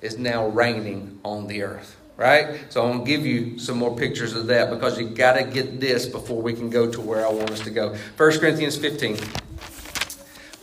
[0.01, 2.59] is now reigning on the earth right?
[2.69, 5.43] So I'm going to give you some more pictures of that because you got to
[5.43, 7.95] get this before we can go to where I want us to go.
[8.17, 9.17] 1 Corinthians 15.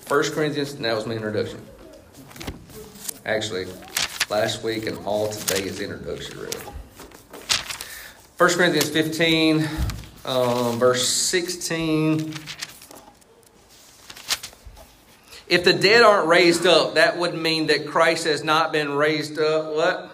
[0.09, 1.64] 1 Corinthians, that was my introduction.
[3.26, 3.66] Actually,
[4.28, 6.58] last week and all today is introduction, really.
[8.37, 9.66] 1 Corinthians 15,
[10.26, 12.34] um, verse 16.
[15.46, 19.38] If the dead aren't raised up, that would mean that Christ has not been raised
[19.38, 19.72] up.
[19.72, 20.10] What?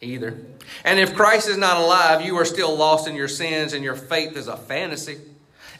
[0.00, 0.40] Either.
[0.84, 3.96] And if Christ is not alive, you are still lost in your sins and your
[3.96, 5.18] faith is a fantasy.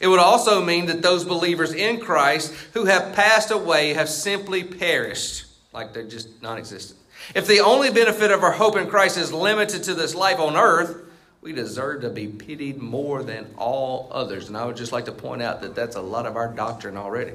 [0.01, 4.63] It would also mean that those believers in Christ who have passed away have simply
[4.63, 6.99] perished, like they're just non existent.
[7.35, 10.55] If the only benefit of our hope in Christ is limited to this life on
[10.55, 10.97] earth,
[11.41, 14.47] we deserve to be pitied more than all others.
[14.47, 16.97] And I would just like to point out that that's a lot of our doctrine
[16.97, 17.33] already.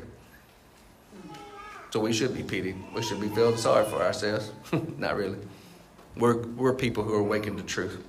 [1.90, 2.76] So we should be pitied.
[2.94, 4.52] We should be feeling sorry for ourselves.
[4.98, 5.38] Not really.
[6.16, 8.02] We're, we're people who are awakened to truth.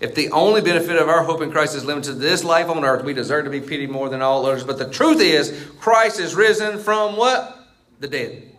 [0.00, 2.84] If the only benefit of our hope in Christ is limited to this life on
[2.84, 4.64] earth, we deserve to be pitied more than all others.
[4.64, 7.66] But the truth is, Christ is risen from what?
[8.00, 8.51] The dead.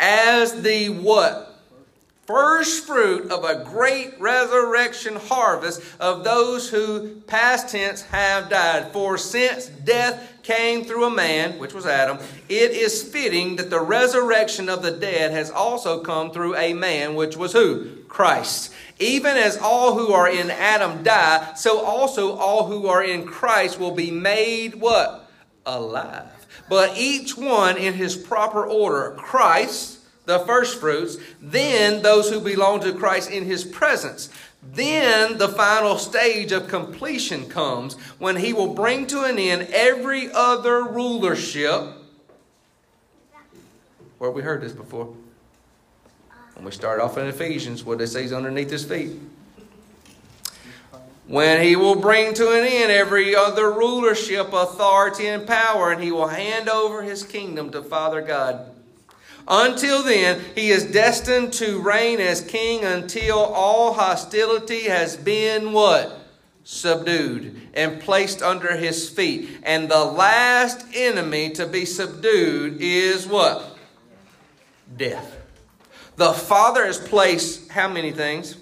[0.00, 1.46] As the what?
[2.26, 8.92] First fruit of a great resurrection harvest of those who past tense have died.
[8.92, 13.80] For since death came through a man, which was Adam, it is fitting that the
[13.80, 17.96] resurrection of the dead has also come through a man, which was who?
[18.08, 18.72] Christ.
[19.00, 23.78] Even as all who are in Adam die, so also all who are in Christ
[23.78, 25.30] will be made what?
[25.66, 26.39] Alive.
[26.70, 29.16] But each one in his proper order.
[29.18, 34.30] Christ, the first fruits, then those who belong to Christ in his presence.
[34.62, 40.30] Then the final stage of completion comes when he will bring to an end every
[40.32, 41.88] other rulership.
[44.18, 45.12] Where we heard this before?
[46.54, 49.10] When we start off in Ephesians, what they say is underneath his feet.
[51.30, 56.10] When he will bring to an end every other rulership, authority, and power, and he
[56.10, 58.68] will hand over his kingdom to Father God.
[59.46, 66.18] Until then, he is destined to reign as king until all hostility has been what?
[66.64, 69.60] Subdued and placed under his feet.
[69.62, 73.78] And the last enemy to be subdued is what?
[74.96, 75.36] Death.
[76.16, 78.56] The Father has placed how many things?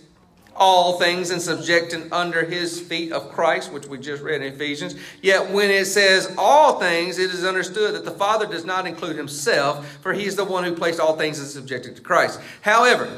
[0.58, 4.94] All things and subjecting under his feet of Christ, which we just read in Ephesians.
[5.22, 9.16] Yet when it says all things, it is understood that the Father does not include
[9.16, 12.40] himself, for he is the one who placed all things and subjected to Christ.
[12.60, 13.08] However,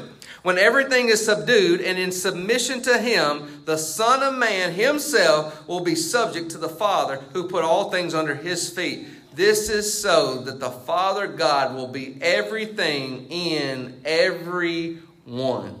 [0.43, 5.81] when everything is subdued and in submission to him, the Son of Man himself will
[5.81, 9.07] be subject to the Father who put all things under his feet.
[9.33, 15.80] This is so that the Father God will be everything in every one.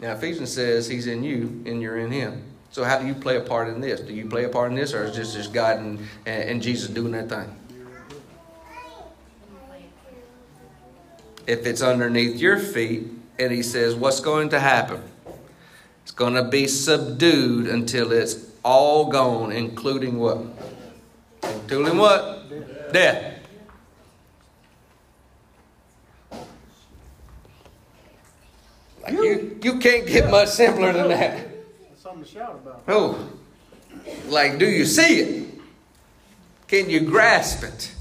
[0.00, 2.42] Now, Ephesians says he's in you and you're in him.
[2.70, 4.00] So, how do you play a part in this?
[4.00, 6.88] Do you play a part in this, or is this just God and, and Jesus
[6.88, 7.56] doing that thing?
[11.46, 13.08] If it's underneath your feet,
[13.40, 15.02] and he says, What's going to happen?
[16.02, 20.38] It's going to be subdued until it's all gone, including what?
[21.42, 22.92] Including what?
[22.92, 23.24] Death.
[23.24, 23.39] Like
[29.12, 31.48] you, you can't get much simpler than that.
[31.88, 32.82] That's something to shout about.
[32.88, 33.28] Oh,
[34.28, 35.54] like, do you see it?
[36.68, 37.94] Can you grasp it?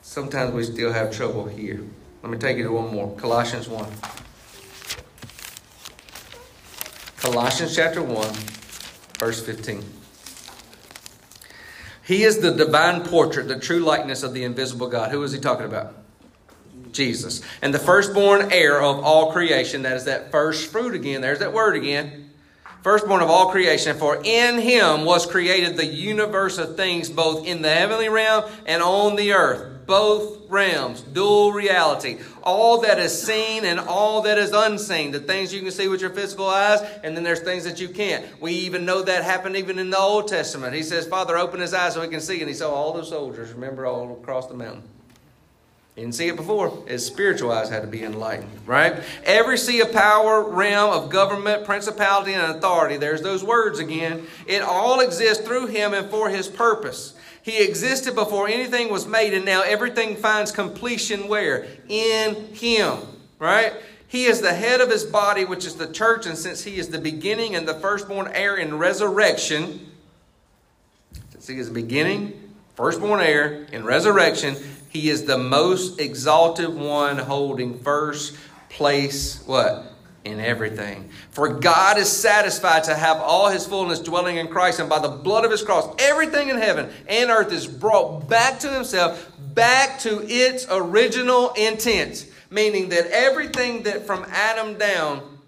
[0.00, 1.80] Sometimes we still have trouble here.
[2.22, 3.90] Let me take you to one more Colossians 1.
[7.16, 8.34] Colossians chapter 1,
[9.18, 10.01] verse 15.
[12.04, 15.10] He is the divine portrait, the true likeness of the invisible God.
[15.10, 15.94] Who is he talking about?
[16.92, 17.42] Jesus.
[17.62, 19.82] And the firstborn heir of all creation.
[19.82, 21.20] That is that first fruit again.
[21.20, 22.30] There's that word again.
[22.82, 23.96] Firstborn of all creation.
[23.96, 28.82] For in him was created the universe of things, both in the heavenly realm and
[28.82, 32.18] on the earth both realms, dual reality.
[32.42, 35.10] All that is seen and all that is unseen.
[35.10, 37.88] The things you can see with your physical eyes, and then there's things that you
[37.88, 38.24] can't.
[38.40, 40.74] We even know that happened even in the Old Testament.
[40.74, 42.40] He says, Father, open his eyes so he can see.
[42.40, 44.82] And he saw all those soldiers, remember, all across the mountain.
[45.96, 46.84] Didn't see it before.
[46.88, 49.02] His spiritual eyes had to be enlightened, right?
[49.24, 54.26] Every sea of power, realm of government, principality, and authority, there's those words again.
[54.46, 57.12] It all exists through him and for his purpose.
[57.42, 61.66] He existed before anything was made, and now everything finds completion where?
[61.88, 62.98] In Him,
[63.38, 63.72] right?
[64.06, 66.88] He is the head of His body, which is the church, and since He is
[66.88, 69.90] the beginning and the firstborn heir in resurrection,
[71.30, 74.56] since He is the beginning, firstborn heir in resurrection,
[74.88, 78.36] He is the most exalted one holding first
[78.68, 79.91] place, what?
[80.24, 81.10] In everything.
[81.30, 85.08] For God is satisfied to have all his fullness dwelling in Christ, and by the
[85.08, 89.98] blood of his cross, everything in heaven and earth is brought back to himself, back
[90.00, 92.28] to its original intent.
[92.50, 95.38] Meaning that everything that from Adam down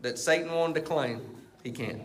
[0.00, 1.20] that Satan wanted to claim,
[1.62, 2.02] he can't.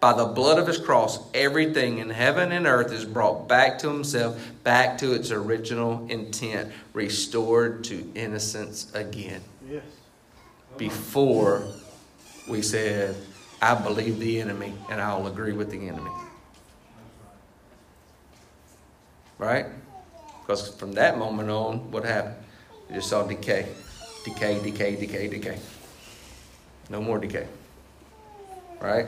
[0.00, 3.88] By the blood of his cross, everything in heaven and earth is brought back to
[3.88, 9.42] himself, back to its original intent, restored to innocence again.
[9.68, 9.82] Yes
[10.76, 11.66] before
[12.48, 13.14] we said,
[13.62, 16.10] I believe the enemy and I'll agree with the enemy.
[19.38, 19.66] Right?
[20.42, 22.36] Because from that moment on, what happened?
[22.88, 23.68] You just saw decay,
[24.24, 25.58] decay, decay, decay, decay.
[26.88, 27.46] No more decay.
[28.80, 29.06] Right?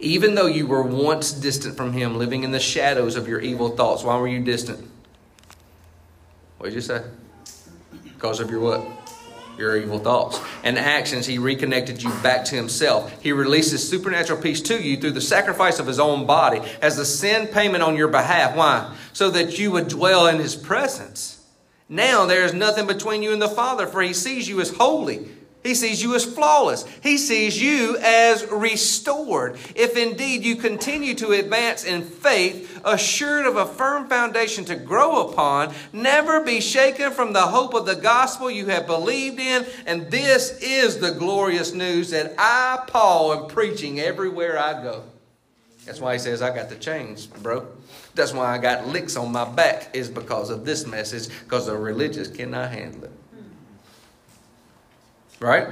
[0.00, 3.70] Even though you were once distant from Him, living in the shadows of your evil
[3.70, 4.88] thoughts, why were you distant?
[6.58, 7.02] What did you say?
[8.04, 8.97] Because of your what?
[9.58, 13.20] Your evil thoughts and actions, He reconnected you back to Himself.
[13.20, 17.04] He releases supernatural peace to you through the sacrifice of His own body as the
[17.04, 18.56] sin payment on your behalf.
[18.56, 18.96] Why?
[19.12, 21.44] So that you would dwell in His presence.
[21.88, 25.28] Now there is nothing between you and the Father, for He sees you as holy
[25.68, 26.86] he sees you as flawless.
[27.02, 29.58] He sees you as restored.
[29.74, 35.28] If indeed you continue to advance in faith, assured of a firm foundation to grow
[35.28, 39.66] upon, never be shaken from the hope of the gospel you have believed in.
[39.84, 45.02] And this is the glorious news that I, Paul, am preaching everywhere I go.
[45.84, 47.66] That's why he says, I got the chains, bro.
[48.14, 51.76] That's why I got licks on my back, is because of this message, because the
[51.76, 53.12] religious cannot handle it.
[55.40, 55.68] Right?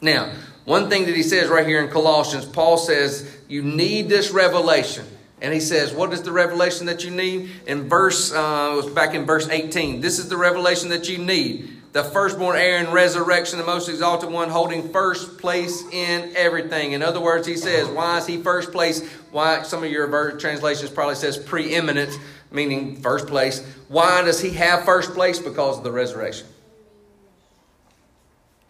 [0.00, 0.32] Now,
[0.64, 5.06] one thing that he says right here in Colossians, Paul says, you need this revelation.
[5.40, 7.50] And he says, what is the revelation that you need?
[7.66, 10.00] In verse, uh, it was back in verse 18.
[10.00, 11.70] This is the revelation that you need.
[11.92, 16.92] The firstborn heir in resurrection, the most exalted one, holding first place in everything.
[16.92, 19.08] In other words, he says, why is he first place?
[19.30, 22.18] Why, some of your translations probably says preeminent,
[22.50, 23.64] meaning first place.
[23.88, 25.38] Why does he have first place?
[25.38, 26.46] Because of the resurrection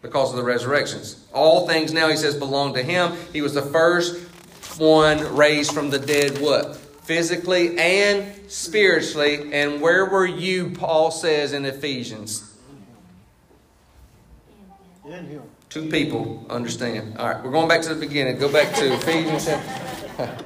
[0.01, 1.25] because of the resurrections.
[1.33, 3.13] All things now, he says, belong to him.
[3.33, 4.27] He was the first
[4.79, 6.75] one raised from the dead, what?
[6.75, 9.51] Physically and spiritually.
[9.53, 12.55] And where were you, Paul says in Ephesians?
[15.05, 15.43] In him.
[15.69, 17.17] Two people understand.
[17.17, 18.39] All right, we're going back to the beginning.
[18.39, 19.47] Go back to Ephesians.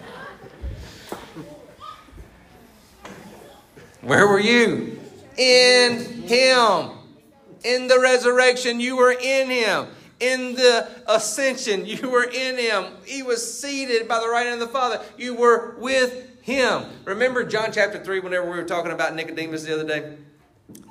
[4.03, 4.99] Where were you?
[5.37, 6.89] In Him.
[7.63, 9.87] In the resurrection, you were in him.
[10.19, 12.85] In the ascension, you were in him.
[13.05, 15.01] He was seated by the right hand of the Father.
[15.17, 16.85] You were with him.
[17.05, 20.17] Remember John chapter 3 whenever we were talking about Nicodemus the other day?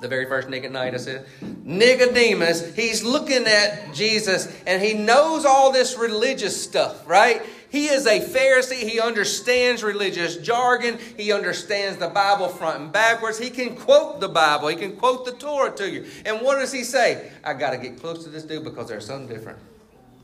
[0.01, 1.25] The very first Nick at Nite, I said.
[1.63, 7.41] Nicodemus, he's looking at Jesus and he knows all this religious stuff, right?
[7.73, 8.87] He is a Pharisee.
[8.87, 10.99] He understands religious jargon.
[11.17, 13.39] He understands the Bible front and backwards.
[13.39, 14.67] He can quote the Bible.
[14.67, 16.05] He can quote the Torah to you.
[16.23, 17.31] And what does he say?
[17.43, 19.57] I got to get close to this dude because there's something different.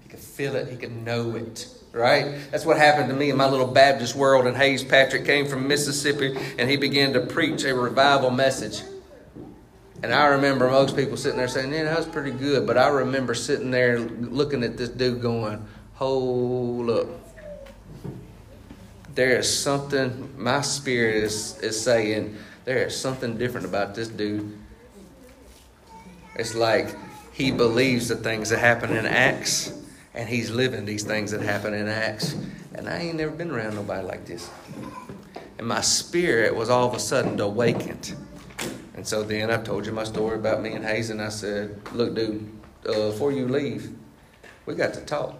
[0.04, 0.68] He can feel it.
[0.68, 1.68] He can know it.
[1.92, 2.36] Right?
[2.52, 4.46] That's what happened to me in my little Baptist world.
[4.46, 8.84] And Hayes Patrick came from Mississippi and he began to preach a revival message.
[10.04, 12.68] And I remember most people sitting there saying, yeah, that was pretty good.
[12.68, 17.29] But I remember sitting there looking at this dude going, hold up
[19.20, 24.58] there is something, my spirit is, is saying, there is something different about this dude.
[26.38, 26.96] It's like
[27.34, 29.74] he believes the things that happen in Acts,
[30.14, 32.34] and he's living these things that happen in Acts.
[32.74, 34.50] And I ain't never been around nobody like this.
[35.58, 38.16] And my spirit was all of a sudden awakened.
[38.96, 41.20] And so then I told you my story about me and Hazen.
[41.20, 42.50] I said, Look, dude,
[42.88, 43.90] uh, before you leave,
[44.66, 45.36] we got to talk.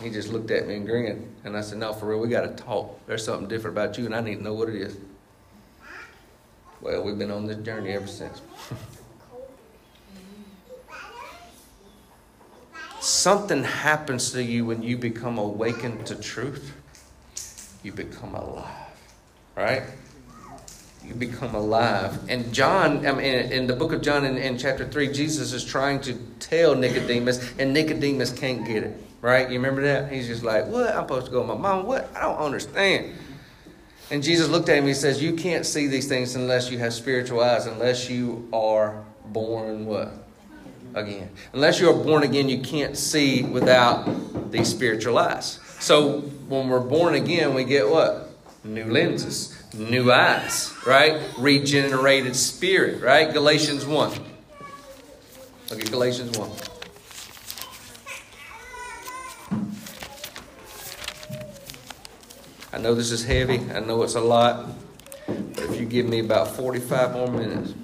[0.00, 1.34] He just looked at me and grinned.
[1.44, 2.98] And I said, No, for real, we got to talk.
[3.06, 4.96] There's something different about you, and I need to know what it is.
[6.80, 8.40] Well, we've been on this journey ever since.
[13.00, 16.72] something happens to you when you become awakened to truth.
[17.82, 18.66] You become alive,
[19.56, 19.82] right?
[21.04, 22.18] You become alive.
[22.28, 25.64] And John, I mean, in the book of John, in, in chapter 3, Jesus is
[25.64, 29.04] trying to tell Nicodemus, and Nicodemus can't get it.
[29.22, 29.48] Right?
[29.48, 30.12] You remember that?
[30.12, 30.94] He's just like, What?
[30.94, 32.10] I'm supposed to go, my mom, what?
[32.14, 33.14] I don't understand.
[34.10, 36.78] And Jesus looked at him, and he says, You can't see these things unless you
[36.78, 40.12] have spiritual eyes, unless you are born what?
[40.94, 41.30] Again.
[41.54, 45.60] Unless you are born again, you can't see without these spiritual eyes.
[45.78, 48.28] So when we're born again, we get what?
[48.64, 51.22] New lenses, new eyes, right?
[51.38, 53.32] Regenerated spirit, right?
[53.32, 54.10] Galatians 1.
[55.70, 56.50] Look at Galatians 1.
[62.74, 63.60] I know this is heavy.
[63.70, 64.66] I know it's a lot.
[65.26, 67.74] But if you give me about 45 more minutes,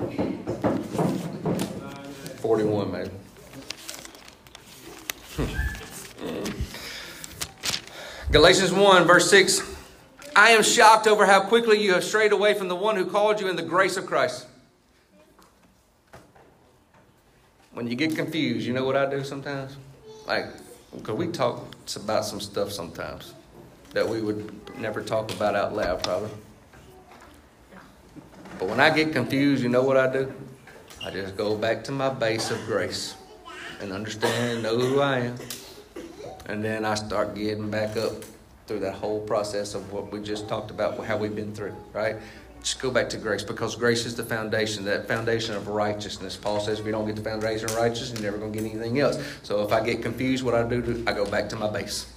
[2.41, 3.11] 41 maybe.
[5.37, 5.47] Hmm.
[8.33, 9.77] Galatians 1, verse 6.
[10.35, 13.41] I am shocked over how quickly you have strayed away from the one who called
[13.41, 14.47] you in the grace of Christ.
[17.73, 19.77] When you get confused, you know what I do sometimes?
[20.27, 20.47] Like,
[20.97, 23.35] because we talk about some stuff sometimes
[23.93, 26.31] that we would never talk about out loud, probably.
[28.59, 30.33] But when I get confused, you know what I do?
[31.05, 33.15] I just go back to my base of grace
[33.81, 35.39] and understand and know who I am.
[36.47, 38.13] And then I start getting back up
[38.67, 42.17] through that whole process of what we just talked about, how we've been through, right?
[42.63, 46.37] Just go back to grace because grace is the foundation, that foundation of righteousness.
[46.37, 48.69] Paul says if you don't get the foundation of righteousness, you're never going to get
[48.69, 49.19] anything else.
[49.45, 52.13] So if I get confused, what I do, I go back to my base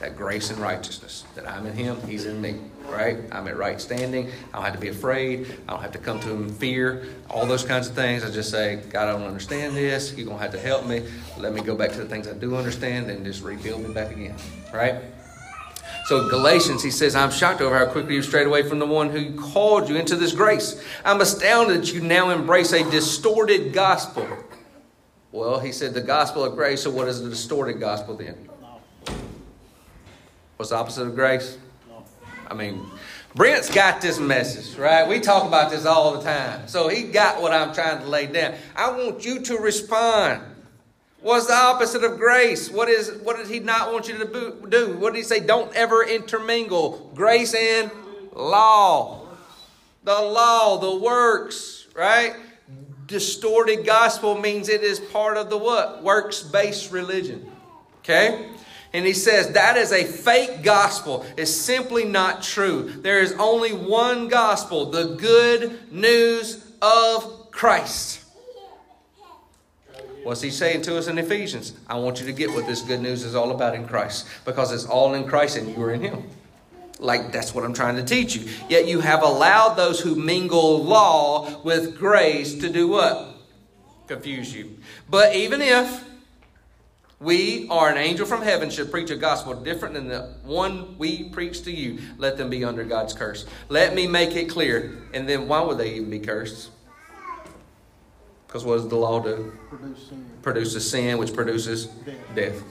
[0.00, 2.56] that grace and righteousness that I'm in Him, He's in me,
[2.88, 3.18] right?
[3.32, 4.30] I'm at right standing.
[4.52, 5.46] I don't have to be afraid.
[5.66, 7.06] I don't have to come to Him in fear.
[7.30, 8.24] All those kinds of things.
[8.24, 10.14] I just say, God, I don't understand this.
[10.14, 11.02] You're going to have to help me.
[11.38, 14.12] Let me go back to the things I do understand and just rebuild me back
[14.12, 14.36] again,
[14.72, 14.96] right?
[16.06, 19.10] So Galatians, he says, I'm shocked over how quickly you strayed away from the one
[19.10, 20.80] who called you into this grace.
[21.04, 24.24] I'm astounded that you now embrace a distorted gospel.
[25.32, 28.45] Well, he said the gospel of grace, so what is the distorted gospel then?
[30.56, 31.58] What's the opposite of grace?
[32.48, 32.86] I mean,
[33.34, 35.06] Brent's got this message, right?
[35.06, 36.68] We talk about this all the time.
[36.68, 38.54] So he got what I'm trying to lay down.
[38.74, 40.42] I want you to respond.
[41.20, 42.70] What's the opposite of grace?
[42.70, 44.24] What is what did he not want you to
[44.68, 44.96] do?
[44.96, 45.40] What did he say?
[45.40, 47.90] Don't ever intermingle grace and
[48.32, 49.26] law.
[50.04, 52.36] The law, the works, right?
[53.06, 56.02] Distorted gospel means it is part of the what?
[56.02, 57.50] Works-based religion.
[57.98, 58.50] Okay?
[58.96, 61.26] And he says that is a fake gospel.
[61.36, 62.90] It's simply not true.
[63.02, 68.24] There is only one gospel, the good news of Christ.
[70.22, 71.74] What's he saying to us in Ephesians?
[71.86, 74.72] I want you to get what this good news is all about in Christ because
[74.72, 76.22] it's all in Christ and you are in him.
[76.98, 78.50] Like that's what I'm trying to teach you.
[78.70, 83.36] Yet you have allowed those who mingle law with grace to do what?
[84.06, 84.78] Confuse you.
[85.10, 86.02] But even if
[87.18, 91.30] we are an angel from heaven should preach a gospel different than the one we
[91.30, 91.98] preach to you.
[92.18, 93.46] Let them be under God's curse.
[93.68, 94.98] Let me make it clear.
[95.14, 96.70] And then why would they even be cursed?
[98.46, 99.52] Because what does the law do?
[99.70, 100.24] Produce sin.
[100.42, 102.14] Produces sin, which produces Death.
[102.34, 102.62] death.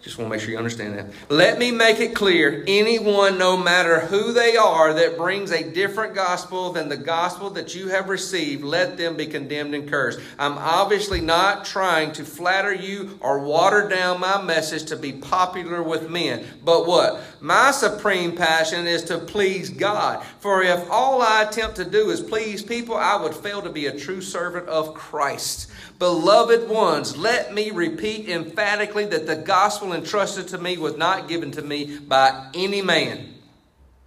[0.00, 1.06] Just want to make sure you understand that.
[1.28, 6.14] Let me make it clear anyone, no matter who they are, that brings a different
[6.14, 10.20] gospel than the gospel that you have received, let them be condemned and cursed.
[10.38, 15.82] I'm obviously not trying to flatter you or water down my message to be popular
[15.82, 16.46] with men.
[16.64, 17.20] But what?
[17.40, 20.24] My supreme passion is to please God.
[20.38, 23.86] For if all I attempt to do is please people, I would fail to be
[23.86, 25.72] a true servant of Christ.
[25.98, 31.50] Beloved ones, let me repeat emphatically that the gospel entrusted to me was not given
[31.52, 33.34] to me by any man.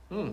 [0.09, 0.31] Hmm.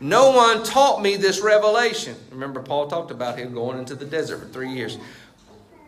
[0.00, 2.16] No one taught me this revelation.
[2.30, 4.98] Remember, Paul talked about him going into the desert for three years.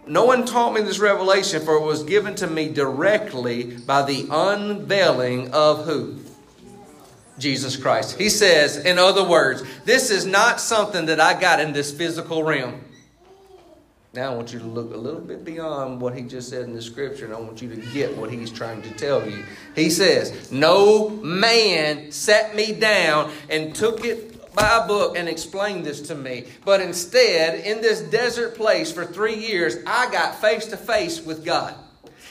[0.07, 4.29] No one taught me this revelation, for it was given to me directly by the
[4.31, 6.19] unveiling of who?
[7.39, 8.17] Jesus Christ.
[8.17, 12.45] He says, in other words, this is not something that I got in this physical
[12.45, 12.81] realm.
[14.17, 16.73] Now I want you to look a little bit beyond what he just said in
[16.73, 19.45] the scripture, and I want you to get what he's trying to tell you.
[19.75, 25.85] He says, No man sat me down and took it by a book and explained
[25.85, 26.47] this to me.
[26.65, 31.45] But instead, in this desert place for three years, I got face to face with
[31.45, 31.75] God.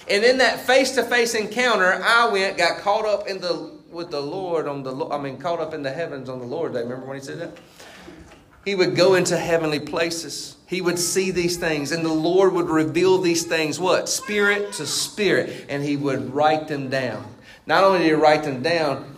[0.09, 4.09] And in that face to face encounter, I went, got caught up in the with
[4.09, 6.73] the Lord on the I mean caught up in the heavens on the Lord.
[6.73, 6.81] Day.
[6.81, 7.57] Remember when he said that?
[8.65, 10.54] He would go into heavenly places.
[10.67, 14.09] He would see these things, and the Lord would reveal these things, what?
[14.09, 17.25] Spirit to spirit, and He would write them down.
[17.67, 19.15] Not only did He write them down,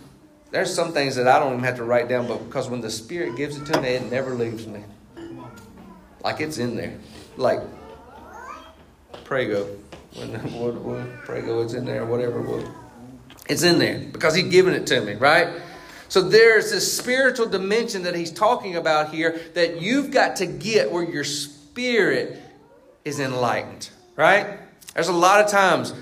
[0.50, 2.90] there's some things that I don't even have to write down, but because when the
[2.90, 4.82] Spirit gives it to me, it never leaves me.
[6.22, 6.98] Like it's in there.
[7.36, 7.60] Like,
[9.24, 9.76] Prego.
[10.14, 12.66] When, what, Prego, it's in there, whatever was.
[13.48, 15.48] It's in there because He's given it to me, right?
[16.08, 20.90] So there's this spiritual dimension that he's talking about here that you've got to get
[20.90, 22.40] where your spirit
[23.04, 24.58] is enlightened, right?
[24.94, 25.92] There's a lot of times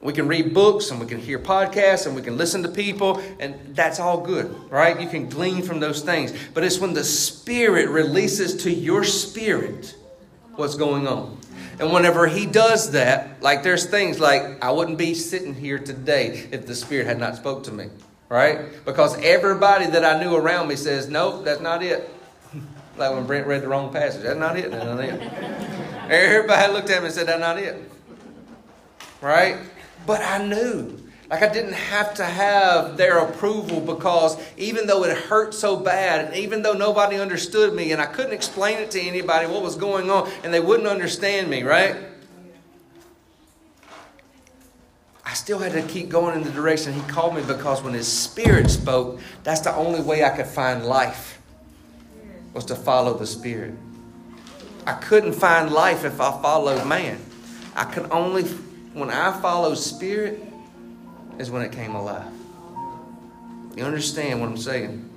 [0.00, 3.22] we can read books and we can hear podcasts and we can listen to people,
[3.38, 4.98] and that's all good, right?
[4.98, 6.32] You can glean from those things.
[6.54, 9.94] But it's when the Spirit releases to your spirit
[10.56, 11.38] what's going on.
[11.78, 16.48] And whenever he does that, like there's things like I wouldn't be sitting here today
[16.50, 17.88] if the Spirit had not spoke to me
[18.30, 18.84] right?
[18.86, 22.08] Because everybody that I knew around me says, nope, that's not it.
[22.96, 25.20] like when Brent read the wrong passage, that's not it, that's not it.
[26.08, 27.76] Everybody looked at me and said, that's not it.
[29.20, 29.58] Right?
[30.06, 30.96] But I knew.
[31.28, 36.24] Like I didn't have to have their approval because even though it hurt so bad,
[36.24, 39.76] and even though nobody understood me, and I couldn't explain it to anybody what was
[39.76, 41.94] going on, and they wouldn't understand me, right?
[45.30, 48.08] I still had to keep going in the direction He called me because when His
[48.08, 51.40] Spirit spoke, that's the only way I could find life.
[52.52, 53.74] was to follow the Spirit.
[54.88, 57.20] I couldn't find life if I followed man.
[57.76, 58.42] I could only,
[58.92, 60.42] when I followed Spirit,
[61.38, 62.32] is when it came alive.
[63.76, 65.08] You understand what I'm saying?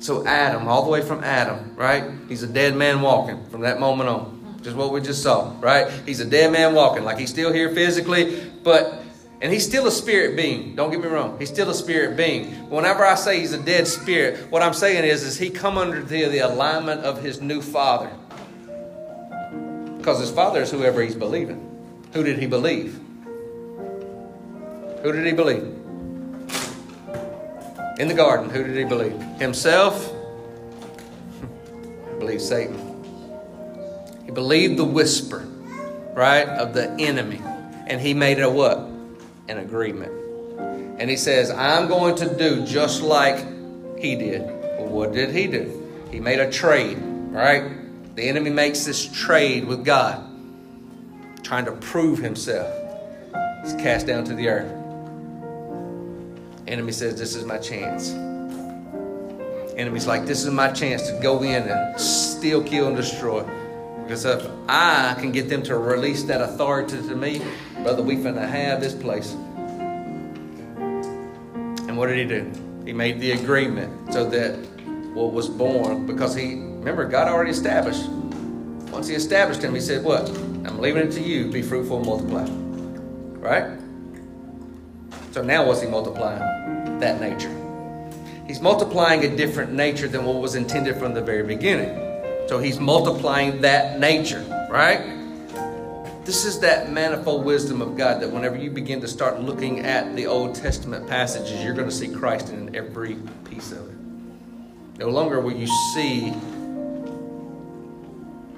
[0.00, 2.10] So, Adam, all the way from Adam, right?
[2.28, 4.58] He's a dead man walking from that moment on.
[4.62, 5.88] Just what we just saw, right?
[6.04, 7.04] He's a dead man walking.
[7.04, 9.04] Like he's still here physically, but
[9.40, 10.74] and he's still a spirit being.
[10.74, 11.38] Don't get me wrong.
[11.38, 12.68] He's still a spirit being.
[12.70, 16.02] Whenever I say he's a dead spirit, what I'm saying is, is he come under
[16.02, 18.10] the, the alignment of his new father.
[19.96, 21.64] Because his father is whoever he's believing.
[22.14, 22.98] Who did he believe?
[25.02, 25.62] Who did he believe?
[28.00, 29.20] In the garden, who did he believe?
[29.38, 30.14] Himself?
[32.12, 33.04] He believed Satan.
[34.24, 35.46] He believed the whisper,
[36.14, 37.40] right, of the enemy.
[37.86, 38.87] And he made a what?
[39.48, 40.12] An agreement.
[41.00, 43.38] And he says, I'm going to do just like
[43.98, 44.42] he did.
[44.42, 45.88] Well, what did he do?
[46.10, 46.98] He made a trade,
[47.30, 47.72] right?
[48.16, 50.24] The enemy makes this trade with God,
[51.44, 52.74] trying to prove himself.
[53.62, 54.72] He's cast down to the earth.
[56.66, 58.10] Enemy says, This is my chance.
[59.76, 63.42] Enemy's like, This is my chance to go in and steal, kill, and destroy.
[64.08, 67.42] Because if I can get them to release that authority to me,
[67.82, 69.34] brother, we finna have this place.
[71.86, 72.50] And what did he do?
[72.86, 74.56] He made the agreement so that
[75.12, 78.08] what was born, because he, remember, God already established.
[78.90, 80.26] Once he established him, he said, What?
[80.30, 81.50] I'm leaving it to you.
[81.50, 82.46] Be fruitful and multiply.
[83.46, 83.78] Right?
[85.32, 86.98] So now what's he multiplying?
[86.98, 87.54] That nature.
[88.46, 92.07] He's multiplying a different nature than what was intended from the very beginning.
[92.48, 94.40] So he's multiplying that nature,
[94.70, 95.14] right?
[96.24, 100.16] This is that manifold wisdom of God that whenever you begin to start looking at
[100.16, 103.96] the Old Testament passages, you're going to see Christ in every piece of it.
[104.98, 106.32] No longer will you see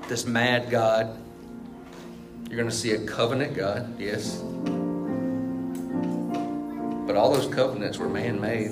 [0.07, 1.19] this mad God.
[2.49, 4.37] You're going to see a covenant God, yes.
[7.07, 8.71] But all those covenants were man made,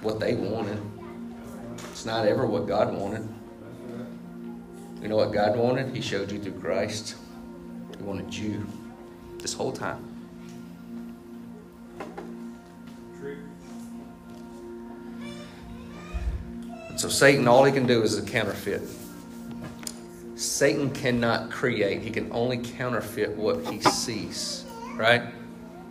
[0.00, 0.80] what they wanted.
[1.90, 3.28] It's not ever what God wanted.
[5.02, 5.94] You know what God wanted?
[5.94, 7.16] He showed you through Christ.
[7.96, 8.64] He wanted you
[9.38, 10.08] this whole time.
[16.96, 18.82] So Satan, all he can do is a counterfeit.
[20.36, 25.22] Satan cannot create, he can only counterfeit what he sees, right?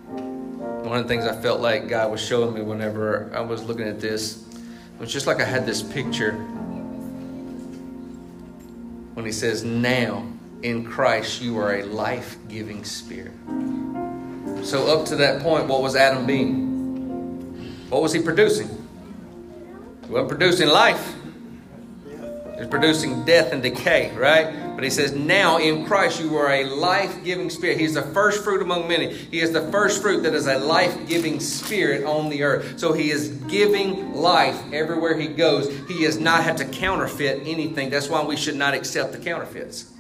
[0.08, 3.88] One of the things I felt like God was showing me whenever I was looking
[3.88, 6.34] at this it was just like I had this picture
[9.14, 10.28] when he says, Now
[10.64, 13.34] in Christ you are a life giving spirit.
[14.64, 17.88] So, up to that point, what was Adam being?
[17.90, 18.68] What was he producing?
[20.06, 21.16] He wasn't producing life.
[22.62, 24.76] He was producing death and decay, right?
[24.76, 27.80] But he says, Now in Christ you are a life giving spirit.
[27.80, 29.12] He's the first fruit among many.
[29.12, 32.78] He is the first fruit that is a life giving spirit on the earth.
[32.78, 35.76] So he is giving life everywhere he goes.
[35.88, 37.90] He has not had to counterfeit anything.
[37.90, 39.92] That's why we should not accept the counterfeits.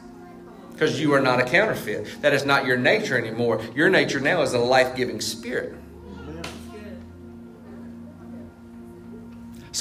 [0.71, 2.21] Because you are not a counterfeit.
[2.21, 3.59] That is not your nature anymore.
[3.73, 5.73] Your nature now is a life giving spirit.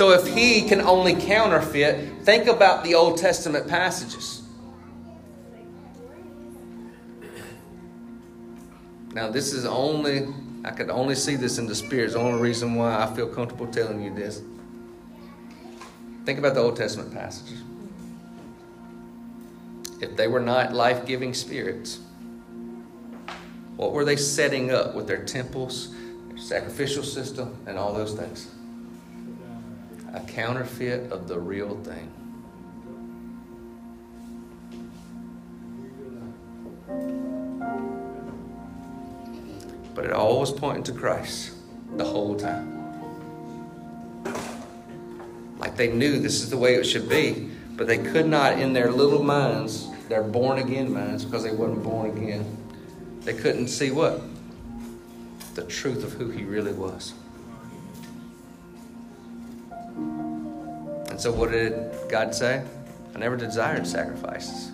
[0.01, 4.40] So if he can only counterfeit, think about the Old Testament passages.
[9.12, 10.26] Now, this is only,
[10.64, 12.05] I could only see this in the Spirit.
[12.05, 14.40] It's the only reason why I feel comfortable telling you this.
[16.24, 17.61] Think about the Old Testament passages.
[20.01, 22.01] If they were not life giving spirits,
[23.76, 25.94] what were they setting up with their temples,
[26.28, 28.48] their sacrificial system, and all those things?
[30.12, 32.11] A counterfeit of the real thing.
[39.94, 41.52] But it always pointing to Christ
[41.96, 42.78] the whole time.
[45.58, 48.72] Like they knew this is the way it should be, but they could not, in
[48.72, 52.56] their little minds, their born again minds, because they wasn't born again,
[53.20, 54.22] they couldn't see what?
[55.54, 57.14] The truth of who he really was.
[61.20, 61.74] So, what did
[62.08, 62.64] God say?
[63.14, 64.70] I never desired sacrifices.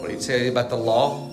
[0.00, 1.28] What did he tell you about the law?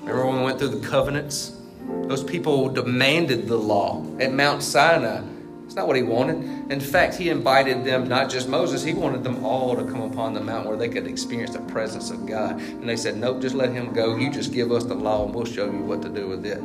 [0.00, 1.56] Remember when we went through the covenants?
[2.02, 5.22] Those people demanded the law at Mount Sinai.
[5.64, 6.70] It's not what he wanted.
[6.70, 10.34] In fact, he invited them, not just Moses, he wanted them all to come upon
[10.34, 12.60] the mountain where they could experience the presence of God.
[12.60, 14.16] And they said, Nope, just let him go.
[14.16, 16.60] You just give us the law and we'll show you what to do with it.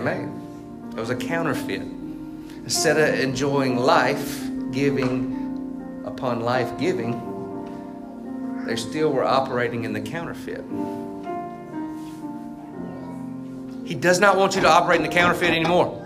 [0.00, 1.82] It was a counterfeit.
[1.82, 4.40] Instead of enjoying life,
[4.70, 7.30] giving upon life giving,
[8.66, 10.64] they still were operating in the counterfeit.
[13.86, 15.98] He does not want you to operate in the counterfeit anymore.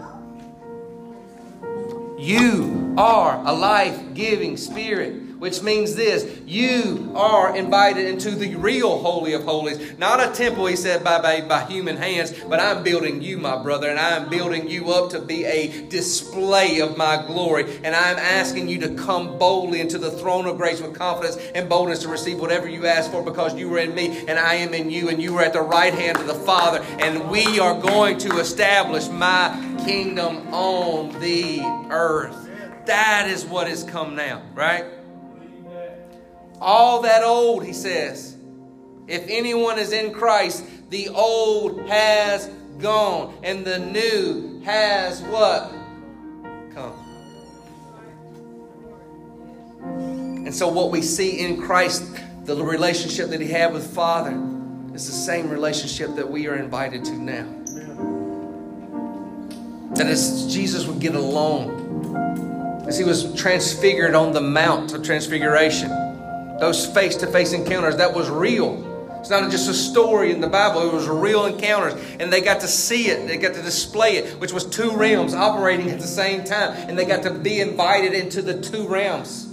[2.18, 8.98] You are a life giving spirit which means this you are invited into the real
[8.98, 9.96] Holy of Holies.
[9.96, 13.62] Not a temple, he said, by, by, by human hands, but I'm building you, my
[13.62, 17.76] brother, and I'm building you up to be a display of my glory.
[17.84, 21.68] And I'm asking you to come boldly into the throne of grace with confidence and
[21.68, 24.74] boldness to receive whatever you ask for because you were in me and I am
[24.74, 26.82] in you, and you are at the right hand of the Father.
[26.98, 32.50] And we are going to establish my kingdom on the earth.
[32.86, 34.84] That is what has come now, right?
[36.60, 38.36] All that old, he says.
[39.06, 42.48] If anyone is in Christ, the old has
[42.78, 45.70] gone, and the new has what?
[46.74, 46.92] Come.
[50.46, 52.04] And so, what we see in Christ,
[52.44, 54.40] the relationship that he had with Father,
[54.94, 57.46] is the same relationship that we are invited to now.
[59.94, 66.05] That as Jesus would get alone, as he was transfigured on the Mount of Transfiguration
[66.58, 68.86] those face to face encounters, that was real.
[69.26, 71.94] It's not just a story in the Bible, it was real encounters.
[72.20, 75.34] And they got to see it, they got to display it, which was two realms
[75.34, 76.74] operating at the same time.
[76.88, 79.46] And they got to be invited into the two realms.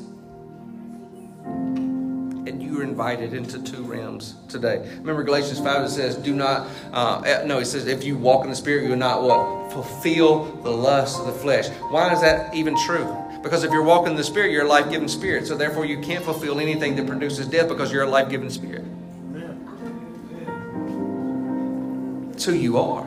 [2.46, 4.88] And you are invited into two realms today.
[5.00, 8.44] Remember Galatians 5, it says, Do not, uh, eh, no, it says, if you walk
[8.44, 9.74] in the Spirit, you will not what?
[9.74, 11.70] Fulfill the lust of the flesh.
[11.90, 13.23] Why is that even true?
[13.44, 15.46] Because if you're walking in the Spirit, you're a life giving spirit.
[15.46, 18.86] So therefore, you can't fulfill anything that produces death because you're a life giving spirit.
[22.32, 23.06] It's who you are.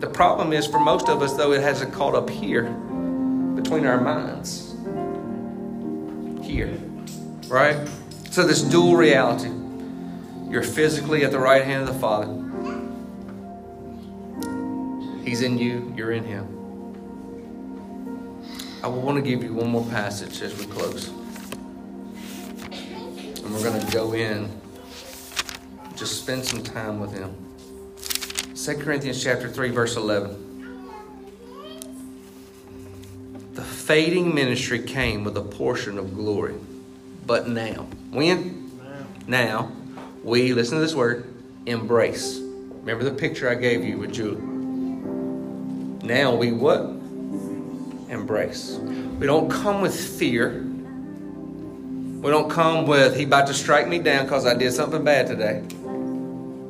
[0.00, 2.64] The problem is, for most of us, though, it hasn't caught up here
[3.54, 4.74] between our minds.
[6.46, 6.78] Here.
[7.48, 7.88] Right?
[8.30, 9.50] So, this dual reality.
[10.50, 12.26] You're physically at the right hand of the Father.
[15.24, 16.55] He's in you, you're in Him.
[18.86, 21.08] I want to give you one more passage as we close.
[22.68, 24.48] And we're going to go in,
[25.96, 27.34] just spend some time with him.
[28.54, 30.86] 2 Corinthians chapter 3 verse 11.
[33.54, 36.54] The fading ministry came with a portion of glory.
[37.26, 38.70] But now, when?
[39.26, 39.72] Now,
[40.22, 41.34] we, listen to this word,
[41.66, 42.38] embrace.
[42.38, 44.42] Remember the picture I gave you with Julie.
[46.06, 46.95] Now we what?
[48.08, 48.72] Embrace.
[49.18, 50.62] We don't come with fear.
[50.62, 55.26] We don't come with, he about to strike me down because I did something bad
[55.26, 55.60] today.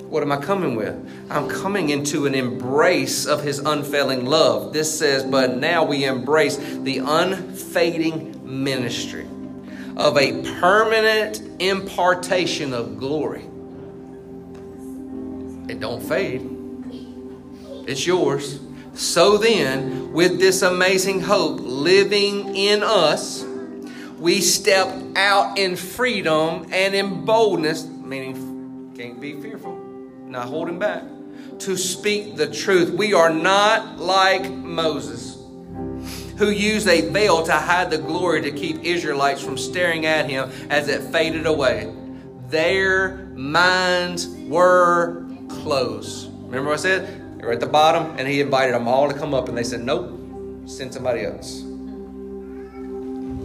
[0.08, 0.94] What am I coming with?
[1.30, 4.72] I'm coming into an embrace of his unfailing love.
[4.72, 9.26] This says, but now we embrace the unfading ministry
[9.96, 13.44] of a permanent impartation of glory.
[15.68, 16.48] It don't fade.
[17.88, 18.60] It's yours.
[18.96, 23.44] So then, with this amazing hope living in us,
[24.18, 29.76] we step out in freedom and in boldness, meaning can't be fearful,
[30.24, 31.02] not holding back,
[31.58, 32.88] to speak the truth.
[32.88, 35.36] We are not like Moses,
[36.38, 40.50] who used a veil to hide the glory to keep Israelites from staring at him
[40.70, 41.92] as it faded away.
[42.48, 46.30] Their minds were closed.
[46.44, 47.25] Remember what I said?
[47.46, 49.62] They were at the bottom, and he invited them all to come up, and they
[49.62, 50.18] said, Nope,
[50.66, 51.60] send somebody else.
[51.60, 51.68] You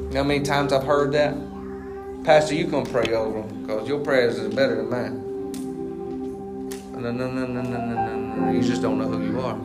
[0.09, 1.37] know how many times I've heard that?
[2.23, 5.21] Pastor, you can pray over them because your prayers are better than mine.
[6.99, 8.51] No, no, no, no, no, no, no, no.
[8.51, 9.55] You just don't know who you are.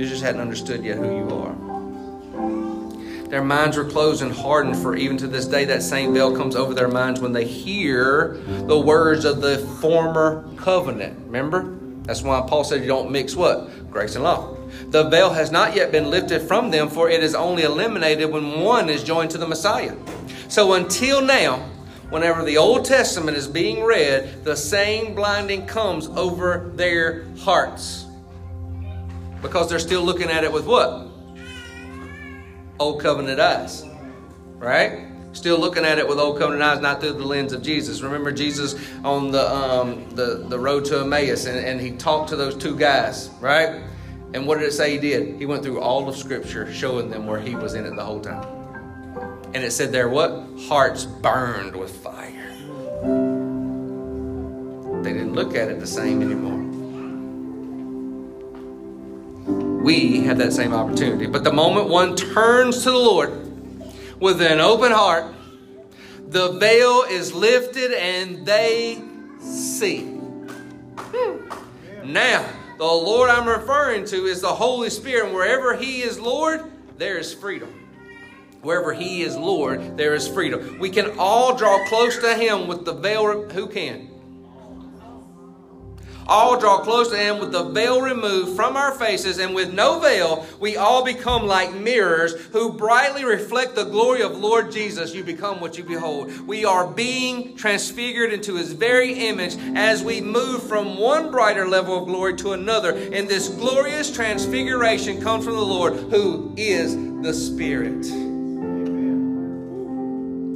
[0.00, 1.54] You just hadn't understood yet who you are.
[3.28, 6.56] Their minds were closed and hardened, for even to this day, that same veil comes
[6.56, 11.18] over their minds when they hear the words of the former covenant.
[11.26, 11.77] Remember?
[12.08, 13.90] That's why Paul said you don't mix what?
[13.90, 14.56] Grace and law.
[14.88, 18.62] The veil has not yet been lifted from them, for it is only eliminated when
[18.62, 19.94] one is joined to the Messiah.
[20.48, 21.58] So until now,
[22.08, 28.06] whenever the Old Testament is being read, the same blinding comes over their hearts.
[29.42, 31.08] Because they're still looking at it with what?
[32.78, 33.84] Old covenant eyes.
[34.56, 35.08] Right?
[35.32, 38.00] Still looking at it with old covenant eyes, not through the lens of Jesus.
[38.00, 38.74] Remember Jesus
[39.04, 42.76] on the um, the, the road to Emmaus, and, and he talked to those two
[42.76, 43.82] guys, right?
[44.34, 45.36] And what did it say he did?
[45.38, 48.20] He went through all of Scripture, showing them where he was in it the whole
[48.20, 48.46] time.
[49.54, 50.46] And it said there, what?
[50.68, 52.54] Hearts burned with fire.
[55.02, 56.68] They didn't look at it the same anymore.
[59.88, 61.26] we have that same opportunity.
[61.26, 63.47] But the moment one turns to the Lord
[64.20, 65.34] with an open heart,
[66.28, 69.02] the veil is lifted and they
[69.40, 70.04] see.
[70.96, 72.12] Hmm.
[72.12, 76.70] Now, the Lord I'm referring to is the Holy Spirit, and wherever He is Lord,
[76.96, 77.68] there is freedom.
[78.62, 80.78] Wherever He is Lord, there is freedom.
[80.78, 83.48] We can all draw close to Him with the veil.
[83.50, 84.10] Who can?
[86.28, 89.98] All draw close to him with the veil removed from our faces, and with no
[89.98, 95.14] veil, we all become like mirrors who brightly reflect the glory of Lord Jesus.
[95.14, 96.30] You become what you behold.
[96.46, 101.98] We are being transfigured into his very image as we move from one brighter level
[101.98, 102.90] of glory to another.
[102.90, 108.02] And this glorious transfiguration comes from the Lord, who is the Spirit.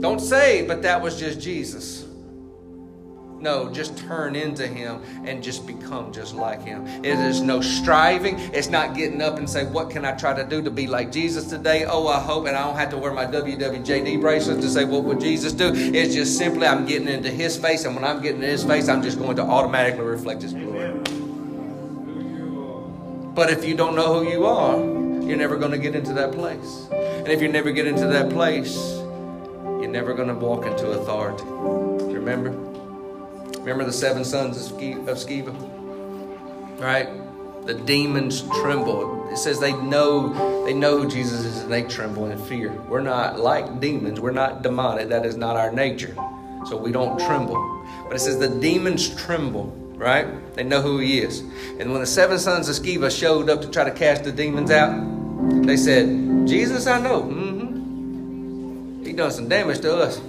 [0.02, 2.04] Don't say, but that was just Jesus.
[3.42, 6.86] No, just turn into Him and just become just like Him.
[7.04, 8.38] It is no striving.
[8.38, 11.10] It's not getting up and say, What can I try to do to be like
[11.10, 11.84] Jesus today?
[11.84, 15.02] Oh, I hope, and I don't have to wear my WWJD bracelet to say, What
[15.02, 15.72] would Jesus do?
[15.74, 18.88] It's just simply, I'm getting into His face, and when I'm getting in His face,
[18.88, 20.92] I'm just going to automatically reflect His glory.
[23.34, 24.78] But if you don't know who you are,
[25.26, 26.86] you're never going to get into that place.
[26.92, 31.42] And if you never get into that place, you're never going to walk into authority.
[32.14, 32.71] Remember?
[33.62, 35.54] Remember the seven sons of Sceva?
[36.80, 37.08] Right?
[37.64, 39.28] The demons tremble.
[39.30, 42.72] It says they know they know who Jesus is and they tremble in fear.
[42.88, 44.18] We're not like demons.
[44.18, 45.08] We're not demonic.
[45.10, 46.16] That is not our nature.
[46.66, 47.86] So we don't tremble.
[48.08, 50.26] But it says the demons tremble, right?
[50.56, 51.38] They know who he is.
[51.78, 54.72] And when the seven sons of Sceva showed up to try to cast the demons
[54.72, 54.92] out,
[55.64, 56.08] they said,
[56.48, 57.22] Jesus, I know.
[57.22, 59.04] Mm-hmm.
[59.04, 60.20] He done some damage to us.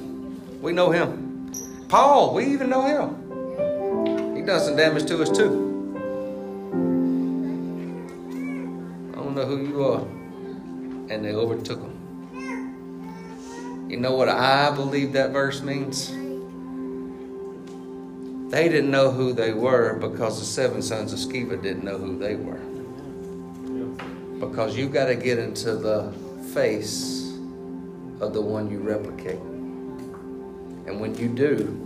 [0.61, 1.51] We know him.
[1.89, 3.22] Paul, we even know him.
[4.45, 5.71] Done some damage to us too.
[9.13, 10.01] I don't know who you are.
[11.09, 11.93] And they overtook him.
[13.89, 16.09] You know what I believe that verse means?
[18.51, 22.19] They didn't know who they were because the seven sons of Sceva didn't know who
[22.19, 22.59] they were.
[24.45, 26.11] Because you got to get into the
[26.53, 27.31] face
[28.19, 29.39] of the one you replicate.
[30.85, 31.82] And when you do,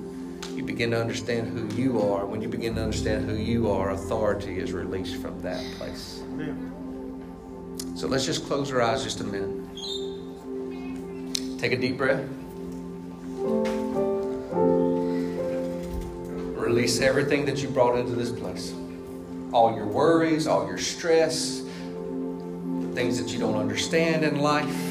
[0.78, 2.28] begin to understand who you are.
[2.28, 6.22] When you begin to understand who you are, authority is released from that place.
[7.96, 9.50] So let's just close our eyes just a minute.
[11.60, 12.24] Take a deep breath.
[16.56, 18.72] Release everything that you brought into this place.
[19.52, 21.64] All your worries, all your stress,
[22.94, 24.87] things that you don't understand in life.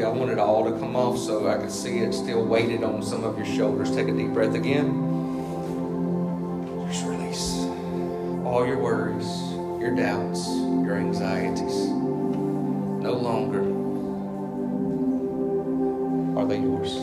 [0.00, 0.06] You.
[0.06, 3.02] I wanted it all to come off so I could see it still weighted on
[3.02, 3.94] some of your shoulders.
[3.94, 5.06] Take a deep breath again.
[6.90, 7.54] Just release
[8.44, 9.26] all your worries,
[9.80, 11.88] your doubts, your anxieties.
[11.88, 13.60] No longer
[16.38, 16.94] are they yours.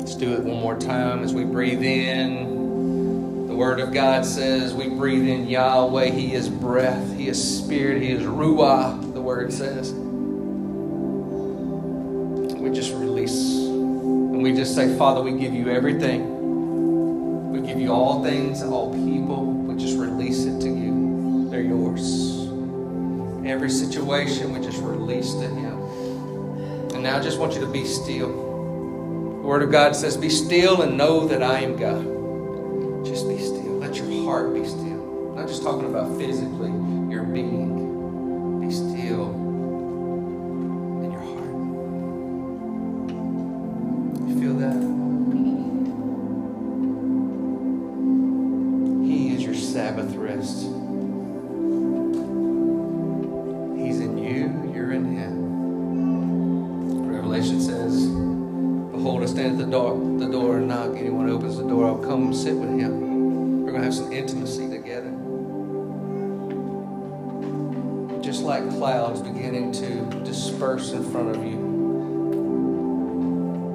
[0.00, 3.46] Let's do it one more time as we breathe in.
[3.46, 6.06] The Word of God says we breathe in Yahweh.
[6.06, 9.01] He is breath, He is spirit, He is Ruah,
[9.42, 9.92] Word says.
[12.60, 17.50] We just release and we just say, Father, we give you everything.
[17.50, 19.44] We give you all things, all people.
[19.44, 21.48] We just release it to you.
[21.50, 22.46] They're yours.
[23.44, 25.80] Every situation, we just release to Him.
[26.94, 28.28] And now I just want you to be still.
[28.28, 33.04] The Word of God says, Be still and know that I am God.
[33.04, 33.80] Just be still.
[33.80, 35.30] Let your heart be still.
[35.30, 36.70] I'm not just talking about physically,
[37.10, 37.71] your being.
[59.42, 60.96] Stand at the door, the door and knock.
[60.96, 64.68] Anyone opens the door, I'll come sit with him we're going to have some intimacy
[64.68, 65.10] together.
[68.22, 71.58] Just like clouds beginning to disperse in front of you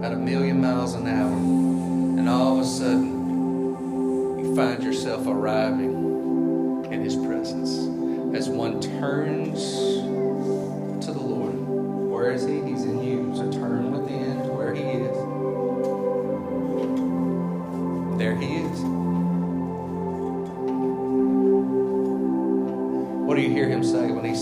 [0.03, 6.85] at a million miles an hour, and all of a sudden you find yourself arriving
[6.91, 7.77] in His presence
[8.37, 9.73] as one turns
[11.05, 11.55] to the Lord.
[12.09, 12.61] Where is He?
[12.61, 13.26] He's in you.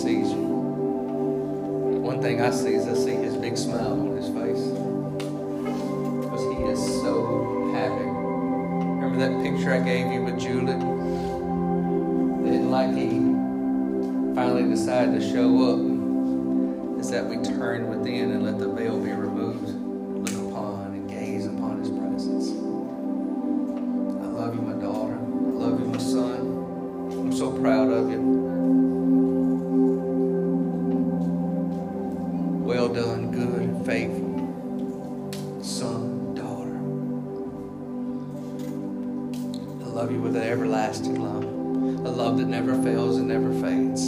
[0.05, 0.45] sees you.
[2.05, 4.65] One thing I see is I see his big smile on his face.
[6.21, 8.05] Because he is so happy.
[8.05, 10.73] Remember that picture I gave you with Julie?
[12.43, 13.09] That like he
[14.35, 19.11] finally decided to show up is that we turn within and let the veil be
[19.11, 19.64] removed.
[40.85, 41.43] Everlasting love,
[42.05, 44.07] a love that never fails and never fades.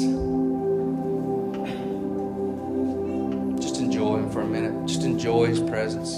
[3.59, 4.85] Just enjoy him for a minute.
[4.85, 6.17] Just enjoy his presence.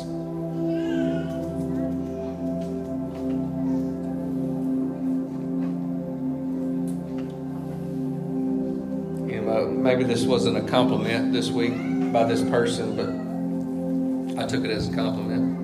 [9.31, 11.71] You know, uh, maybe this wasn't a compliment this week
[12.11, 15.55] by this person, but I took it as a compliment.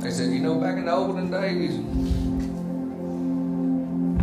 [0.00, 1.74] They said, you know, back in the olden days,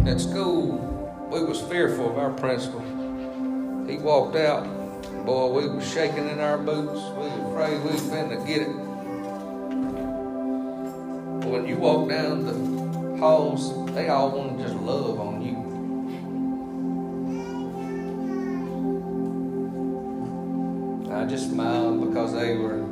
[0.06, 2.82] at school, we was fearful of our principal.
[3.88, 4.66] He walked out,
[5.26, 7.00] boy, we was shaking in our boots.
[7.18, 8.76] We was afraid we was finna get it.
[11.40, 15.64] But when you walk down the halls, they all want to just love on you.
[21.14, 22.86] I just smiled because they were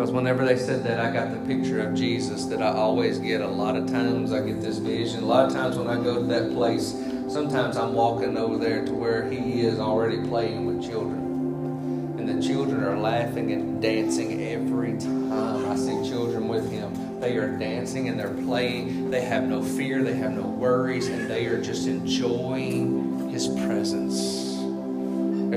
[0.00, 3.42] Because whenever they said that, I got the picture of Jesus that I always get.
[3.42, 5.24] A lot of times I get this vision.
[5.24, 6.92] A lot of times when I go to that place,
[7.28, 12.16] sometimes I'm walking over there to where He is already playing with children.
[12.18, 17.20] And the children are laughing and dancing every time I see children with Him.
[17.20, 19.10] They are dancing and they're playing.
[19.10, 24.39] They have no fear, they have no worries, and they are just enjoying His presence.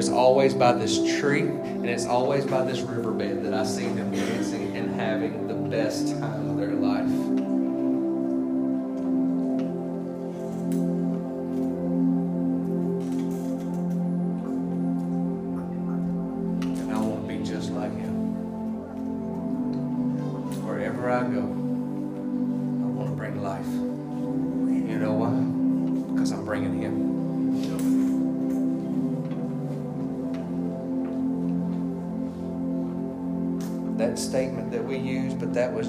[0.03, 4.11] There's always by this tree, and it's always by this riverbed that I see them
[4.11, 7.22] dancing and having the best time of their life.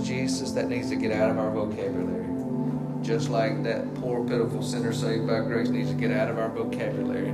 [0.04, 2.26] Jesus, that needs to get out of our vocabulary.
[3.02, 6.50] Just like that poor, pitiful sinner saved by grace needs to get out of our
[6.50, 7.28] vocabulary.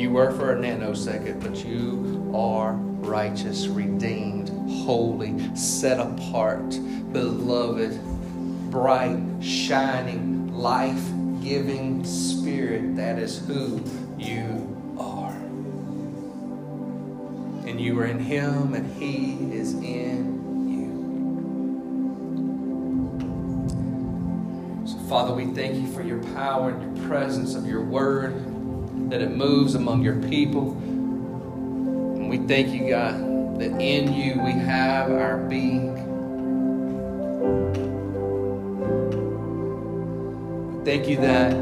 [0.00, 4.48] You were for a nanosecond, but you are righteous, redeemed,
[4.84, 6.70] holy, set apart,
[7.12, 8.00] beloved,
[8.70, 11.02] bright, shining, life
[11.42, 12.96] giving spirit.
[12.96, 13.82] That is who
[14.18, 15.32] you are
[17.64, 20.41] and you are in him and he is in
[25.12, 28.32] Father, we thank you for your power and your presence of your word,
[29.10, 30.70] that it moves among your people.
[30.72, 35.94] And we thank you, God, that in you we have our being.
[40.86, 41.60] Thank you that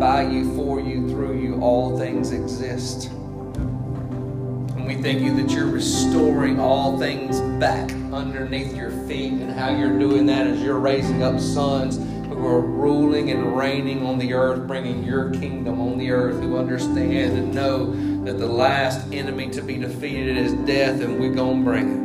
[0.00, 3.10] by you, for you, through you, all things exist.
[3.10, 9.68] And we thank you that you're restoring all things back underneath your feet, and how
[9.76, 11.98] you're doing that is you're raising up sons
[12.42, 16.56] who are ruling and reigning on the earth, bringing your kingdom on the earth, who
[16.56, 17.92] understand and know
[18.24, 21.98] that the last enemy to be defeated is death, and we're going to bring it.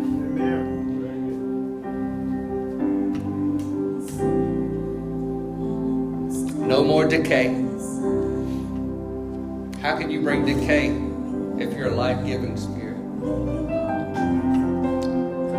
[6.59, 6.67] Amen.
[6.67, 7.47] No more decay.
[9.81, 10.89] How can you bring decay
[11.59, 12.97] if you're a life giving spirit?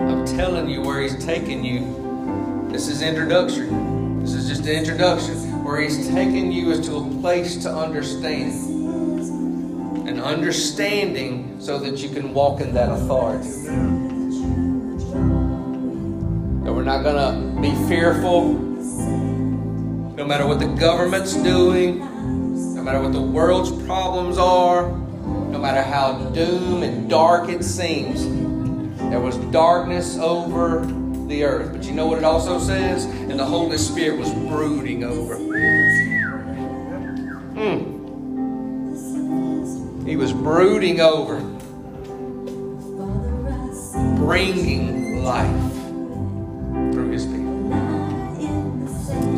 [0.08, 2.68] I'm telling you where He's taking you.
[2.70, 3.97] This is introduction.
[4.68, 5.64] An introduction.
[5.64, 8.52] Where He's taking you is to a place to understand.
[10.06, 13.48] And understanding so that you can walk in that authority.
[16.64, 18.52] That we're not going to be fearful
[20.18, 22.00] no matter what the government's doing,
[22.74, 28.22] no matter what the world's problems are, no matter how doom and dark it seems,
[29.08, 30.97] there was darkness over
[31.28, 31.72] the earth.
[31.72, 33.04] But you know what it also says?
[33.04, 35.36] And the Holy Spirit was brooding over.
[37.54, 37.98] Hmm.
[40.06, 41.38] He was brooding over,
[44.16, 45.72] bringing life
[46.92, 47.46] through His people.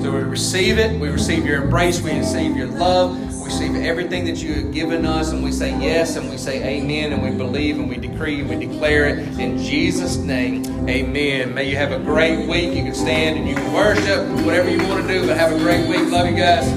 [0.01, 1.01] So we receive it.
[1.01, 2.01] We receive your embrace.
[2.01, 3.30] We receive your love.
[3.51, 7.13] Receive everything that you have given us, and we say yes, and we say amen,
[7.13, 10.65] and we believe, and we decree, and we declare it in Jesus' name.
[10.89, 11.53] Amen.
[11.53, 12.77] May you have a great week.
[12.77, 15.59] You can stand and you can worship, whatever you want to do, but have a
[15.59, 16.13] great week.
[16.13, 16.71] Love you guys.